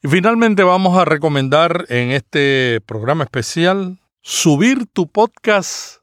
Y 0.00 0.08
finalmente 0.08 0.62
vamos 0.62 0.96
a 0.96 1.04
recomendar 1.04 1.86
en 1.88 2.12
este 2.12 2.80
programa 2.86 3.24
especial 3.24 3.98
subir 4.22 4.86
tu 4.92 5.08
podcast 5.08 6.02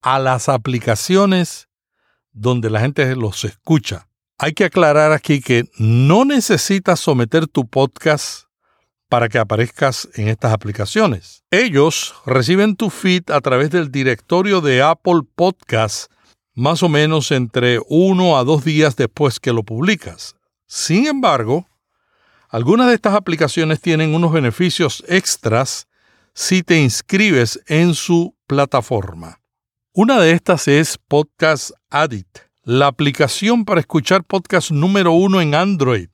a 0.00 0.18
las 0.18 0.48
aplicaciones 0.48 1.68
donde 2.32 2.70
la 2.70 2.80
gente 2.80 3.14
los 3.14 3.44
escucha. 3.44 4.08
Hay 4.38 4.52
que 4.52 4.64
aclarar 4.64 5.12
aquí 5.12 5.42
que 5.42 5.64
no 5.78 6.24
necesitas 6.24 7.00
someter 7.00 7.46
tu 7.46 7.66
podcast 7.66 8.45
para 9.08 9.28
que 9.28 9.38
aparezcas 9.38 10.08
en 10.14 10.28
estas 10.28 10.52
aplicaciones. 10.52 11.42
Ellos 11.50 12.14
reciben 12.26 12.76
tu 12.76 12.90
feed 12.90 13.30
a 13.30 13.40
través 13.40 13.70
del 13.70 13.90
directorio 13.90 14.60
de 14.60 14.82
Apple 14.82 15.22
Podcasts 15.34 16.08
más 16.54 16.82
o 16.82 16.88
menos 16.88 17.30
entre 17.30 17.78
uno 17.88 18.38
a 18.38 18.44
dos 18.44 18.64
días 18.64 18.96
después 18.96 19.38
que 19.38 19.52
lo 19.52 19.62
publicas. 19.62 20.34
Sin 20.66 21.06
embargo, 21.06 21.68
algunas 22.48 22.88
de 22.88 22.94
estas 22.94 23.14
aplicaciones 23.14 23.80
tienen 23.80 24.14
unos 24.14 24.32
beneficios 24.32 25.04
extras 25.06 25.86
si 26.32 26.62
te 26.62 26.80
inscribes 26.80 27.60
en 27.66 27.94
su 27.94 28.34
plataforma. 28.46 29.40
Una 29.92 30.18
de 30.20 30.32
estas 30.32 30.66
es 30.66 30.98
Podcast 30.98 31.70
Addict, 31.90 32.38
la 32.62 32.86
aplicación 32.86 33.64
para 33.64 33.80
escuchar 33.80 34.24
podcast 34.24 34.70
número 34.70 35.12
uno 35.12 35.40
en 35.40 35.54
Android, 35.54 36.08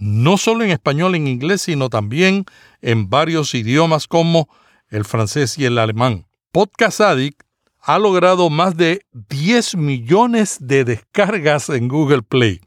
no 0.00 0.38
solo 0.38 0.64
en 0.64 0.70
español, 0.70 1.14
en 1.14 1.28
inglés, 1.28 1.62
sino 1.62 1.90
también 1.90 2.46
en 2.80 3.10
varios 3.10 3.54
idiomas 3.54 4.08
como 4.08 4.48
el 4.88 5.04
francés 5.04 5.58
y 5.58 5.66
el 5.66 5.78
alemán. 5.78 6.26
Podcast 6.50 7.02
Addict 7.02 7.42
ha 7.80 7.98
logrado 7.98 8.50
más 8.50 8.76
de 8.76 9.06
10 9.12 9.76
millones 9.76 10.56
de 10.60 10.84
descargas 10.84 11.68
en 11.68 11.86
Google 11.86 12.22
Play. 12.22 12.60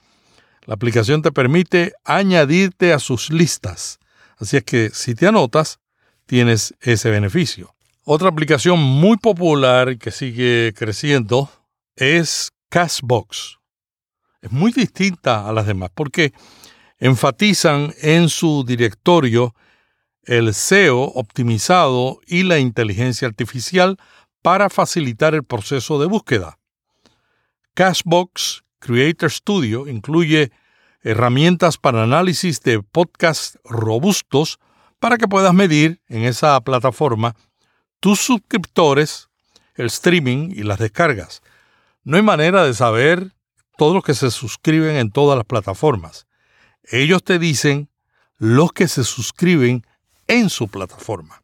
La 0.65 0.75
aplicación 0.75 1.21
te 1.21 1.31
permite 1.31 1.93
añadirte 2.05 2.93
a 2.93 2.99
sus 2.99 3.31
listas, 3.31 3.99
así 4.37 4.57
es 4.57 4.63
que 4.63 4.91
si 4.91 5.15
te 5.15 5.27
anotas, 5.27 5.79
tienes 6.25 6.75
ese 6.81 7.09
beneficio. 7.09 7.73
Otra 8.05 8.29
aplicación 8.29 8.79
muy 8.79 9.17
popular 9.17 9.97
que 9.97 10.11
sigue 10.11 10.73
creciendo 10.77 11.49
es 11.95 12.51
Castbox. 12.69 13.59
Es 14.41 14.51
muy 14.51 14.71
distinta 14.71 15.47
a 15.47 15.53
las 15.53 15.65
demás 15.65 15.89
porque 15.93 16.33
enfatizan 17.03 17.93
en 18.01 18.29
su 18.29 18.63
directorio 18.65 19.53
el 20.23 20.53
SEO 20.53 21.01
optimizado 21.01 22.21
y 22.25 22.43
la 22.43 22.59
inteligencia 22.59 23.27
artificial 23.27 23.97
para 24.41 24.69
facilitar 24.69 25.35
el 25.35 25.43
proceso 25.43 25.99
de 25.99 26.05
búsqueda. 26.05 26.59
Cashbox 27.73 28.63
Creator 28.79 29.29
Studio 29.29 29.89
incluye 29.89 30.53
herramientas 31.01 31.77
para 31.77 32.03
análisis 32.03 32.61
de 32.61 32.81
podcasts 32.81 33.59
robustos 33.65 34.59
para 34.99 35.17
que 35.17 35.27
puedas 35.27 35.53
medir 35.53 35.99
en 36.07 36.23
esa 36.23 36.61
plataforma 36.61 37.35
tus 37.99 38.21
suscriptores, 38.21 39.27
el 39.75 39.87
streaming 39.87 40.51
y 40.55 40.63
las 40.63 40.79
descargas. 40.79 41.41
No 42.05 42.15
hay 42.15 42.23
manera 42.23 42.63
de 42.63 42.73
saber 42.73 43.33
todos 43.77 43.93
los 43.93 44.05
que 44.05 44.13
se 44.13 44.31
suscriben 44.31 44.95
en 44.95 45.11
todas 45.11 45.35
las 45.35 45.45
plataformas. 45.45 46.27
Ellos 46.91 47.23
te 47.23 47.39
dicen 47.39 47.89
los 48.37 48.73
que 48.73 48.87
se 48.87 49.03
suscriben 49.03 49.85
en 50.27 50.49
su 50.49 50.67
plataforma. 50.67 51.43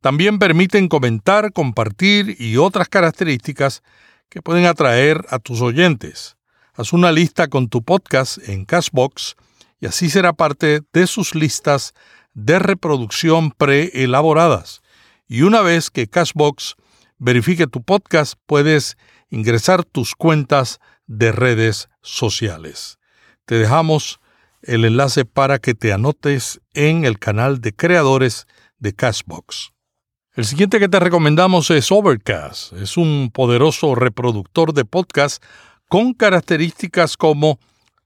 También 0.00 0.38
permiten 0.38 0.88
comentar, 0.88 1.52
compartir 1.52 2.36
y 2.38 2.56
otras 2.56 2.88
características 2.88 3.82
que 4.28 4.42
pueden 4.42 4.66
atraer 4.66 5.24
a 5.30 5.38
tus 5.38 5.60
oyentes. 5.60 6.36
Haz 6.74 6.92
una 6.92 7.12
lista 7.12 7.48
con 7.48 7.68
tu 7.68 7.82
podcast 7.82 8.38
en 8.48 8.64
Cashbox 8.64 9.36
y 9.80 9.86
así 9.86 10.10
será 10.10 10.32
parte 10.32 10.82
de 10.92 11.06
sus 11.06 11.34
listas 11.34 11.94
de 12.34 12.58
reproducción 12.58 13.52
preelaboradas. 13.52 14.82
Y 15.28 15.42
una 15.42 15.62
vez 15.62 15.90
que 15.90 16.08
Cashbox 16.08 16.74
verifique 17.18 17.66
tu 17.66 17.82
podcast, 17.82 18.34
puedes 18.46 18.96
ingresar 19.30 19.84
tus 19.84 20.14
cuentas 20.14 20.80
de 21.06 21.32
redes 21.32 21.88
sociales. 22.02 22.98
Te 23.46 23.54
dejamos 23.56 24.20
el 24.66 24.84
enlace 24.84 25.24
para 25.24 25.58
que 25.58 25.74
te 25.74 25.92
anotes 25.92 26.60
en 26.72 27.04
el 27.04 27.18
canal 27.18 27.60
de 27.60 27.74
creadores 27.74 28.46
de 28.78 28.94
Cashbox. 28.94 29.72
El 30.34 30.44
siguiente 30.44 30.80
que 30.80 30.88
te 30.88 30.98
recomendamos 30.98 31.70
es 31.70 31.92
Overcast. 31.92 32.72
Es 32.72 32.96
un 32.96 33.30
poderoso 33.32 33.94
reproductor 33.94 34.72
de 34.72 34.84
podcast 34.84 35.42
con 35.88 36.12
características 36.12 37.16
como 37.16 37.60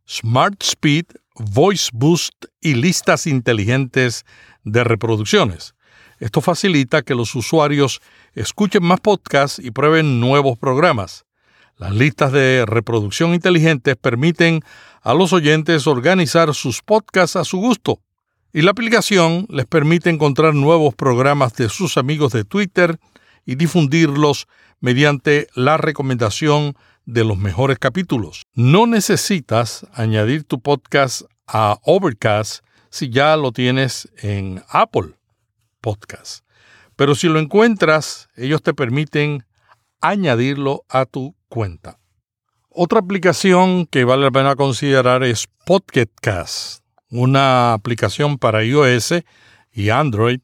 Smart 0.07 0.63
Speed, 0.63 1.07
Voice 1.37 1.91
Boost 1.93 2.47
y 2.61 2.75
listas 2.75 3.27
inteligentes 3.27 4.27
de 4.65 4.85
reproducciones. 4.85 5.75
Esto 6.19 6.41
facilita 6.41 7.03
que 7.03 7.15
los 7.15 7.35
usuarios 7.35 8.01
escuchen 8.35 8.85
más 8.85 9.01
podcasts 9.01 9.59
y 9.59 9.71
prueben 9.71 10.21
nuevos 10.21 10.59
programas. 10.59 11.25
Las 11.79 11.95
listas 11.95 12.33
de 12.33 12.65
reproducción 12.67 13.35
inteligentes 13.35 13.97
permiten 13.97 14.63
a 15.01 15.15
los 15.15 15.33
oyentes 15.33 15.87
organizar 15.87 16.53
sus 16.53 16.83
podcasts 16.83 17.37
a 17.37 17.45
su 17.45 17.59
gusto 17.59 18.01
y 18.53 18.63
la 18.63 18.73
aplicación 18.73 19.47
les 19.49 19.67
permite 19.67 20.11
encontrar 20.11 20.55
nuevos 20.55 20.95
programas 20.95 21.55
de 21.55 21.69
sus 21.69 21.97
amigos 21.97 22.33
de 22.33 22.45
Twitter 22.45 22.99
y 23.47 23.55
difundirlos 23.55 24.49
mediante 24.81 25.47
la 25.55 25.77
recomendación 25.77 26.75
de 27.07 27.25
los 27.25 27.39
mejores 27.39 27.79
capítulos. 27.79 28.43
No 28.55 28.89
necesitas 28.89 29.87
añadir 29.93 30.43
tu 30.43 30.61
podcast 30.61 31.23
a 31.47 31.79
Overcast 31.85 32.65
si 32.91 33.09
ya 33.09 33.37
lo 33.37 33.53
tienes 33.53 34.09
en 34.21 34.65
Apple 34.69 35.15
Podcast. 35.81 36.45
Pero 36.97 37.15
si 37.15 37.29
lo 37.29 37.39
encuentras, 37.39 38.29
ellos 38.35 38.63
te 38.63 38.75
permiten 38.75 39.47
añadirlo 40.01 40.85
a 40.89 41.07
tu 41.07 41.38
cuenta. 41.49 41.99
Otra 42.71 43.01
aplicación 43.01 43.87
que 43.87 44.05
vale 44.05 44.25
la 44.25 44.31
pena 44.31 44.57
considerar 44.57 45.25
es 45.25 45.49
Podcast, 45.65 46.85
una 47.11 47.73
aplicación 47.73 48.39
para 48.39 48.65
iOS 48.65 49.15
y 49.73 49.91
Android 49.91 50.41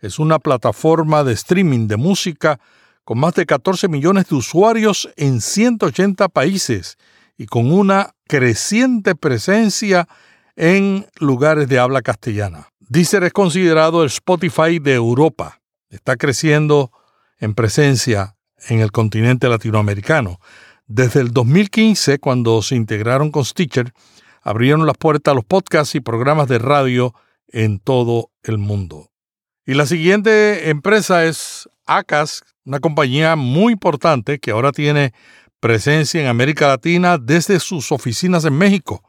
Es 0.01 0.17
una 0.17 0.39
plataforma 0.39 1.23
de 1.23 1.33
streaming 1.33 1.87
de 1.87 1.95
música 1.95 2.59
con 3.03 3.19
más 3.19 3.35
de 3.35 3.45
14 3.45 3.87
millones 3.87 4.27
de 4.29 4.35
usuarios 4.35 5.09
en 5.15 5.41
180 5.41 6.27
países 6.29 6.97
y 7.37 7.45
con 7.45 7.71
una 7.71 8.15
creciente 8.27 9.15
presencia 9.15 10.07
en 10.55 11.07
lugares 11.19 11.67
de 11.67 11.79
habla 11.79 12.01
castellana. 12.01 12.69
Deezer 12.79 13.23
es 13.23 13.31
considerado 13.31 14.01
el 14.01 14.07
Spotify 14.07 14.79
de 14.79 14.95
Europa. 14.95 15.61
Está 15.89 16.17
creciendo 16.17 16.91
en 17.37 17.53
presencia 17.53 18.35
en 18.69 18.79
el 18.79 18.91
continente 18.91 19.47
latinoamericano. 19.49 20.39
Desde 20.87 21.21
el 21.21 21.31
2015, 21.31 22.19
cuando 22.19 22.61
se 22.61 22.75
integraron 22.75 23.31
con 23.31 23.45
Stitcher, 23.45 23.93
abrieron 24.41 24.85
las 24.85 24.97
puertas 24.97 25.31
a 25.31 25.35
los 25.35 25.45
podcasts 25.45 25.95
y 25.95 25.99
programas 25.99 26.47
de 26.47 26.59
radio 26.59 27.13
en 27.47 27.79
todo 27.79 28.31
el 28.43 28.57
mundo. 28.57 29.10
Y 29.71 29.73
la 29.73 29.85
siguiente 29.85 30.69
empresa 30.69 31.23
es 31.23 31.69
ACAS, 31.85 32.43
una 32.65 32.81
compañía 32.81 33.37
muy 33.37 33.71
importante 33.71 34.37
que 34.37 34.51
ahora 34.51 34.73
tiene 34.73 35.13
presencia 35.61 36.19
en 36.19 36.27
América 36.27 36.67
Latina 36.67 37.17
desde 37.17 37.57
sus 37.61 37.93
oficinas 37.93 38.43
en 38.43 38.57
México. 38.57 39.01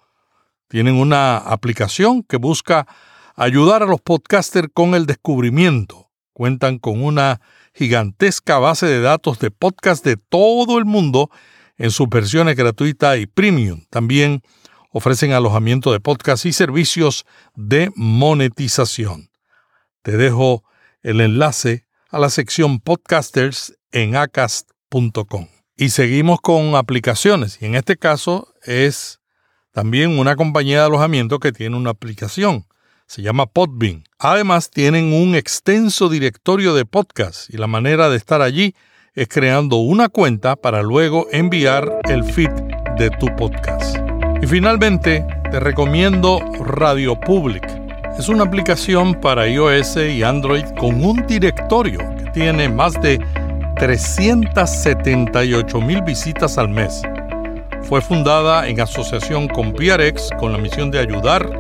Tienen 0.69 0.95
una 0.95 1.37
aplicación 1.37 2.23
que 2.23 2.37
busca 2.37 2.87
ayudar 3.35 3.83
a 3.83 3.87
los 3.87 4.01
podcasters 4.01 4.69
con 4.73 4.95
el 4.95 5.07
descubrimiento. 5.07 6.13
Cuentan 6.33 6.79
con 6.79 7.03
una 7.03 7.41
gigantesca 7.75 8.61
base 8.61 8.87
de 8.87 9.01
datos 9.01 9.41
de 9.41 9.51
podcasts 9.51 10.05
de 10.05 10.17
todo 10.17 10.79
el 10.79 10.85
mundo 10.85 11.29
en 11.77 11.91
sus 11.91 12.09
versiones 12.09 12.55
gratuita 12.55 13.17
y 13.17 13.27
premium. 13.27 13.81
También 13.91 14.43
ofrecen 14.91 15.33
alojamiento 15.33 15.91
de 15.91 15.99
podcast 15.99 16.47
y 16.47 16.53
servicios 16.53 17.27
de 17.57 17.91
monetización. 17.97 19.32
Te 20.03 20.17
dejo 20.17 20.65
el 21.03 21.21
enlace 21.21 21.87
a 22.11 22.19
la 22.19 22.29
sección 22.29 22.81
podcasters 22.81 23.79
en 23.93 24.17
acast.com. 24.17 25.49
Y 25.77 25.89
seguimos 25.91 26.41
con 26.41 26.75
aplicaciones, 26.75 27.59
y 27.61 27.67
en 27.67 27.77
este 27.77 27.97
caso 27.97 28.53
es 28.65 29.21
también 29.73 30.19
una 30.19 30.37
compañía 30.37 30.81
de 30.81 30.87
alojamiento 30.87 31.39
que 31.39 31.53
tiene 31.53 31.77
una 31.77 31.91
aplicación. 31.91 32.67
Se 33.07 33.23
llama 33.23 33.47
Podbean. 33.47 34.05
Además, 34.19 34.71
tienen 34.71 35.13
un 35.13 35.35
extenso 35.35 36.09
directorio 36.09 36.75
de 36.75 36.85
podcasts 36.85 37.49
y 37.49 37.57
la 37.57 37.67
manera 37.67 38.09
de 38.11 38.17
estar 38.17 38.43
allí 38.43 38.75
es 39.15 39.29
creando 39.29 39.77
una 39.77 40.09
cuenta 40.09 40.57
para 40.57 40.83
luego 40.83 41.27
enviar 41.31 42.01
el 42.05 42.25
feed 42.25 42.51
de 42.99 43.11
tu 43.19 43.27
podcast. 43.37 43.97
Y 44.43 44.47
finalmente, 44.47 45.25
te 45.51 45.61
recomiendo 45.61 46.39
Radio 46.61 47.19
Public. 47.21 47.82
Es 48.19 48.29
una 48.29 48.45
aplicación 48.45 49.15
para 49.15 49.49
iOS 49.49 49.97
y 49.97 50.23
Android 50.23 50.67
con 50.79 51.03
un 51.03 51.27
directorio 51.27 51.99
que 52.17 52.31
tiene 52.33 52.69
más 52.69 53.01
de 53.01 53.19
378 53.77 55.81
mil 55.81 56.03
visitas 56.03 56.59
al 56.59 56.69
mes. 56.69 57.01
Fue 57.83 58.03
fundada 58.03 58.69
en 58.69 58.81
asociación 58.81 59.49
con 59.49 59.73
PRX 59.73 60.29
con 60.39 60.53
la 60.53 60.59
misión 60.59 60.91
de 60.91 61.01
ayudar 61.01 61.51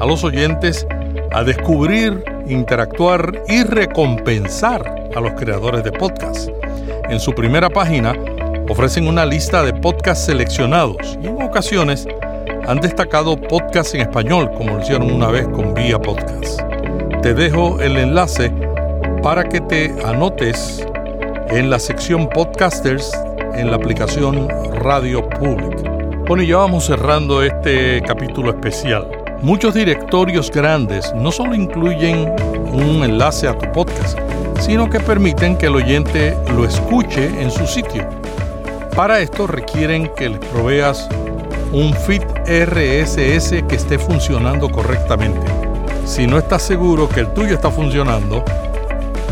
a 0.00 0.06
los 0.06 0.22
oyentes 0.22 0.86
a 1.32 1.44
descubrir, 1.44 2.22
interactuar 2.46 3.42
y 3.48 3.64
recompensar 3.64 5.10
a 5.16 5.20
los 5.20 5.32
creadores 5.32 5.82
de 5.82 5.92
podcasts. 5.92 6.52
En 7.08 7.20
su 7.20 7.32
primera 7.32 7.70
página 7.70 8.14
ofrecen 8.68 9.08
una 9.08 9.24
lista 9.24 9.62
de 9.62 9.72
podcasts 9.72 10.26
seleccionados 10.26 11.18
y 11.22 11.26
en 11.26 11.42
ocasiones 11.42 12.06
han 12.66 12.80
destacado 12.80 13.36
podcasts 13.36 13.94
en 13.94 14.02
español, 14.02 14.50
como 14.56 14.76
lo 14.76 14.82
hicieron 14.82 15.10
una 15.10 15.28
vez 15.28 15.46
con 15.48 15.74
Vía 15.74 15.98
Podcast. 15.98 16.60
Te 17.22 17.34
dejo 17.34 17.80
el 17.80 17.96
enlace 17.96 18.52
para 19.22 19.44
que 19.44 19.60
te 19.60 19.94
anotes 20.04 20.86
en 21.48 21.70
la 21.70 21.78
sección 21.78 22.28
Podcasters 22.28 23.12
en 23.54 23.70
la 23.70 23.76
aplicación 23.76 24.48
Radio 24.80 25.28
Public. 25.28 26.26
Bueno, 26.26 26.42
y 26.42 26.48
ya 26.48 26.58
vamos 26.58 26.86
cerrando 26.86 27.42
este 27.42 28.00
capítulo 28.06 28.50
especial. 28.50 29.08
Muchos 29.42 29.74
directorios 29.74 30.50
grandes 30.50 31.12
no 31.14 31.32
solo 31.32 31.54
incluyen 31.54 32.32
un 32.72 33.02
enlace 33.02 33.48
a 33.48 33.58
tu 33.58 33.70
podcast, 33.72 34.18
sino 34.60 34.88
que 34.88 35.00
permiten 35.00 35.56
que 35.56 35.66
el 35.66 35.74
oyente 35.74 36.36
lo 36.54 36.64
escuche 36.64 37.26
en 37.42 37.50
su 37.50 37.66
sitio. 37.66 38.08
Para 38.94 39.20
esto 39.20 39.46
requieren 39.46 40.08
que 40.16 40.28
les 40.28 40.38
proveas 40.38 41.08
un 41.72 41.92
feed 41.94 42.22
RSS 42.46 43.62
que 43.68 43.76
esté 43.76 43.98
funcionando 43.98 44.70
correctamente. 44.70 45.46
Si 46.04 46.26
no 46.26 46.38
estás 46.38 46.62
seguro 46.62 47.08
que 47.08 47.20
el 47.20 47.32
tuyo 47.32 47.54
está 47.54 47.70
funcionando, 47.70 48.44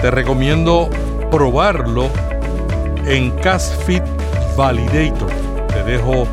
te 0.00 0.10
recomiendo 0.10 0.88
probarlo 1.30 2.08
en 3.06 3.32
Feed 3.86 4.02
Validator. 4.56 5.28
Te 5.68 5.82
dejo 5.84 6.26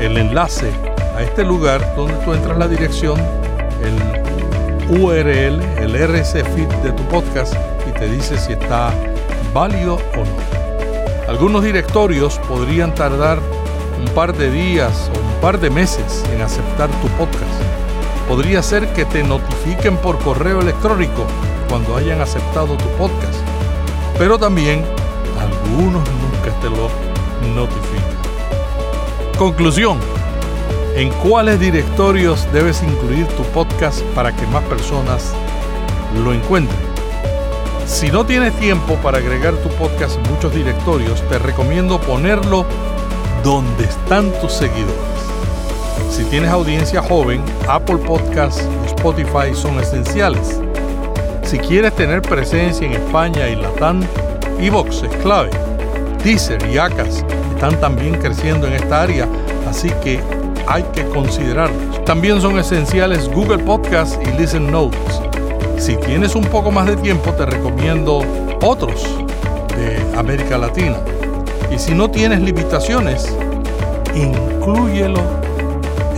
el 0.00 0.16
enlace 0.16 0.70
a 1.16 1.22
este 1.22 1.44
lugar 1.44 1.94
donde 1.96 2.14
tú 2.24 2.32
entras 2.32 2.58
la 2.58 2.68
dirección, 2.68 3.18
el 3.82 5.00
URL, 5.00 5.62
el 5.78 6.24
feed 6.24 6.68
de 6.82 6.92
tu 6.92 7.02
podcast 7.04 7.54
y 7.88 7.92
te 7.92 8.08
dice 8.08 8.36
si 8.38 8.52
está 8.52 8.92
válido 9.52 9.94
o 9.94 10.18
no. 10.18 10.60
Algunos 11.28 11.62
directorios 11.62 12.38
podrían 12.48 12.94
tardar 12.94 13.38
un 14.00 14.14
par 14.14 14.36
de 14.36 14.50
días 14.50 15.10
o 15.14 15.18
un 15.18 15.40
par 15.40 15.60
de 15.60 15.70
meses 15.70 16.24
en 16.32 16.40
aceptar 16.42 16.88
tu 17.00 17.08
podcast. 17.18 17.44
podría 18.28 18.62
ser 18.62 18.92
que 18.92 19.04
te 19.04 19.24
notifiquen 19.24 19.96
por 19.96 20.16
correo 20.20 20.60
electrónico 20.60 21.26
cuando 21.68 21.96
hayan 21.96 22.20
aceptado 22.20 22.76
tu 22.76 22.88
podcast. 22.90 23.40
Pero 24.18 24.38
también 24.38 24.84
algunos 25.40 26.02
nunca 26.22 26.52
te 26.60 26.70
lo 26.70 26.88
notifican. 27.54 28.20
Conclusión. 29.36 29.98
¿En 30.94 31.10
cuáles 31.10 31.58
directorios 31.58 32.46
debes 32.52 32.82
incluir 32.82 33.26
tu 33.28 33.42
podcast 33.44 34.00
para 34.14 34.34
que 34.34 34.46
más 34.48 34.62
personas 34.64 35.32
lo 36.22 36.32
encuentren? 36.32 36.78
Si 37.86 38.10
no 38.10 38.24
tienes 38.24 38.54
tiempo 38.60 38.94
para 38.96 39.18
agregar 39.18 39.54
tu 39.54 39.68
podcast 39.70 40.16
en 40.16 40.32
muchos 40.32 40.54
directorios, 40.54 41.20
te 41.28 41.38
recomiendo 41.38 42.00
ponerlo 42.00 42.64
donde 43.42 43.84
están 43.84 44.30
tus 44.40 44.52
seguidores. 44.52 44.94
Si 46.10 46.24
tienes 46.24 46.50
audiencia 46.50 47.02
joven, 47.02 47.42
Apple 47.68 47.98
Podcasts 47.98 48.62
y 48.84 48.86
Spotify 48.86 49.54
son 49.54 49.78
esenciales. 49.78 50.60
Si 51.42 51.58
quieres 51.58 51.94
tener 51.94 52.22
presencia 52.22 52.86
en 52.86 52.92
España 52.92 53.48
y 53.48 53.56
Latam, 53.56 54.02
Evox 54.60 55.02
es 55.02 55.16
clave. 55.22 55.50
Deezer 56.22 56.64
y 56.66 56.78
Acas 56.78 57.24
están 57.54 57.80
también 57.80 58.14
creciendo 58.20 58.66
en 58.66 58.74
esta 58.74 59.02
área, 59.02 59.26
así 59.68 59.90
que 60.02 60.20
hay 60.66 60.82
que 60.94 61.04
considerarlos. 61.06 62.04
También 62.04 62.40
son 62.40 62.58
esenciales 62.58 63.28
Google 63.28 63.58
Podcasts 63.64 64.18
y 64.22 64.38
Listen 64.38 64.70
Notes. 64.70 65.20
Si 65.78 65.96
tienes 65.96 66.34
un 66.34 66.44
poco 66.44 66.70
más 66.70 66.86
de 66.86 66.96
tiempo, 66.96 67.32
te 67.32 67.46
recomiendo 67.46 68.22
otros 68.62 69.02
de 69.76 70.18
América 70.18 70.58
Latina. 70.58 70.98
Y 71.70 71.78
si 71.78 71.94
no 71.94 72.10
tienes 72.10 72.40
limitaciones, 72.40 73.34
inclúyelo 74.14 75.20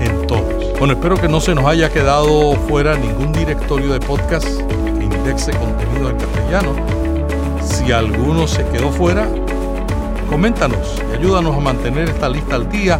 en 0.00 0.26
todos. 0.26 0.78
Bueno, 0.78 0.94
espero 0.94 1.16
que 1.16 1.28
no 1.28 1.40
se 1.40 1.54
nos 1.54 1.64
haya 1.66 1.90
quedado 1.90 2.54
fuera 2.68 2.96
ningún 2.96 3.32
directorio 3.32 3.92
de 3.92 4.00
podcast 4.00 4.46
que 4.46 5.04
indexe 5.04 5.52
contenido 5.52 6.10
en 6.10 6.16
castellano. 6.16 6.74
Si 7.62 7.92
alguno 7.92 8.48
se 8.48 8.66
quedó 8.68 8.90
fuera, 8.90 9.28
coméntanos 10.28 11.00
y 11.10 11.16
ayúdanos 11.16 11.56
a 11.56 11.60
mantener 11.60 12.08
esta 12.08 12.28
lista 12.28 12.56
al 12.56 12.68
día 12.70 12.98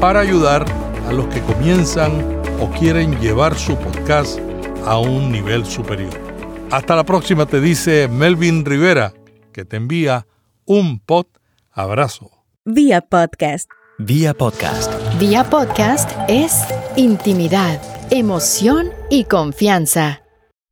para 0.00 0.20
ayudar 0.20 0.64
a 1.08 1.12
los 1.12 1.26
que 1.28 1.40
comienzan 1.40 2.42
o 2.60 2.68
quieren 2.70 3.18
llevar 3.20 3.54
su 3.54 3.76
podcast 3.76 4.38
a 4.84 4.98
un 4.98 5.32
nivel 5.32 5.64
superior. 5.64 6.12
Hasta 6.70 6.96
la 6.96 7.04
próxima, 7.04 7.46
te 7.46 7.60
dice 7.60 8.08
Melvin 8.08 8.64
Rivera, 8.64 9.14
que 9.52 9.64
te 9.64 9.76
envía 9.76 10.26
un 10.66 10.98
pod 10.98 11.26
abrazo. 11.74 12.30
Vía 12.64 13.02
podcast. 13.02 13.70
Vía 13.98 14.34
podcast. 14.34 14.92
Vía 15.20 15.44
podcast 15.44 16.10
es 16.28 16.64
intimidad, 16.96 17.80
emoción 18.10 18.90
y 19.10 19.24
confianza. 19.24 20.23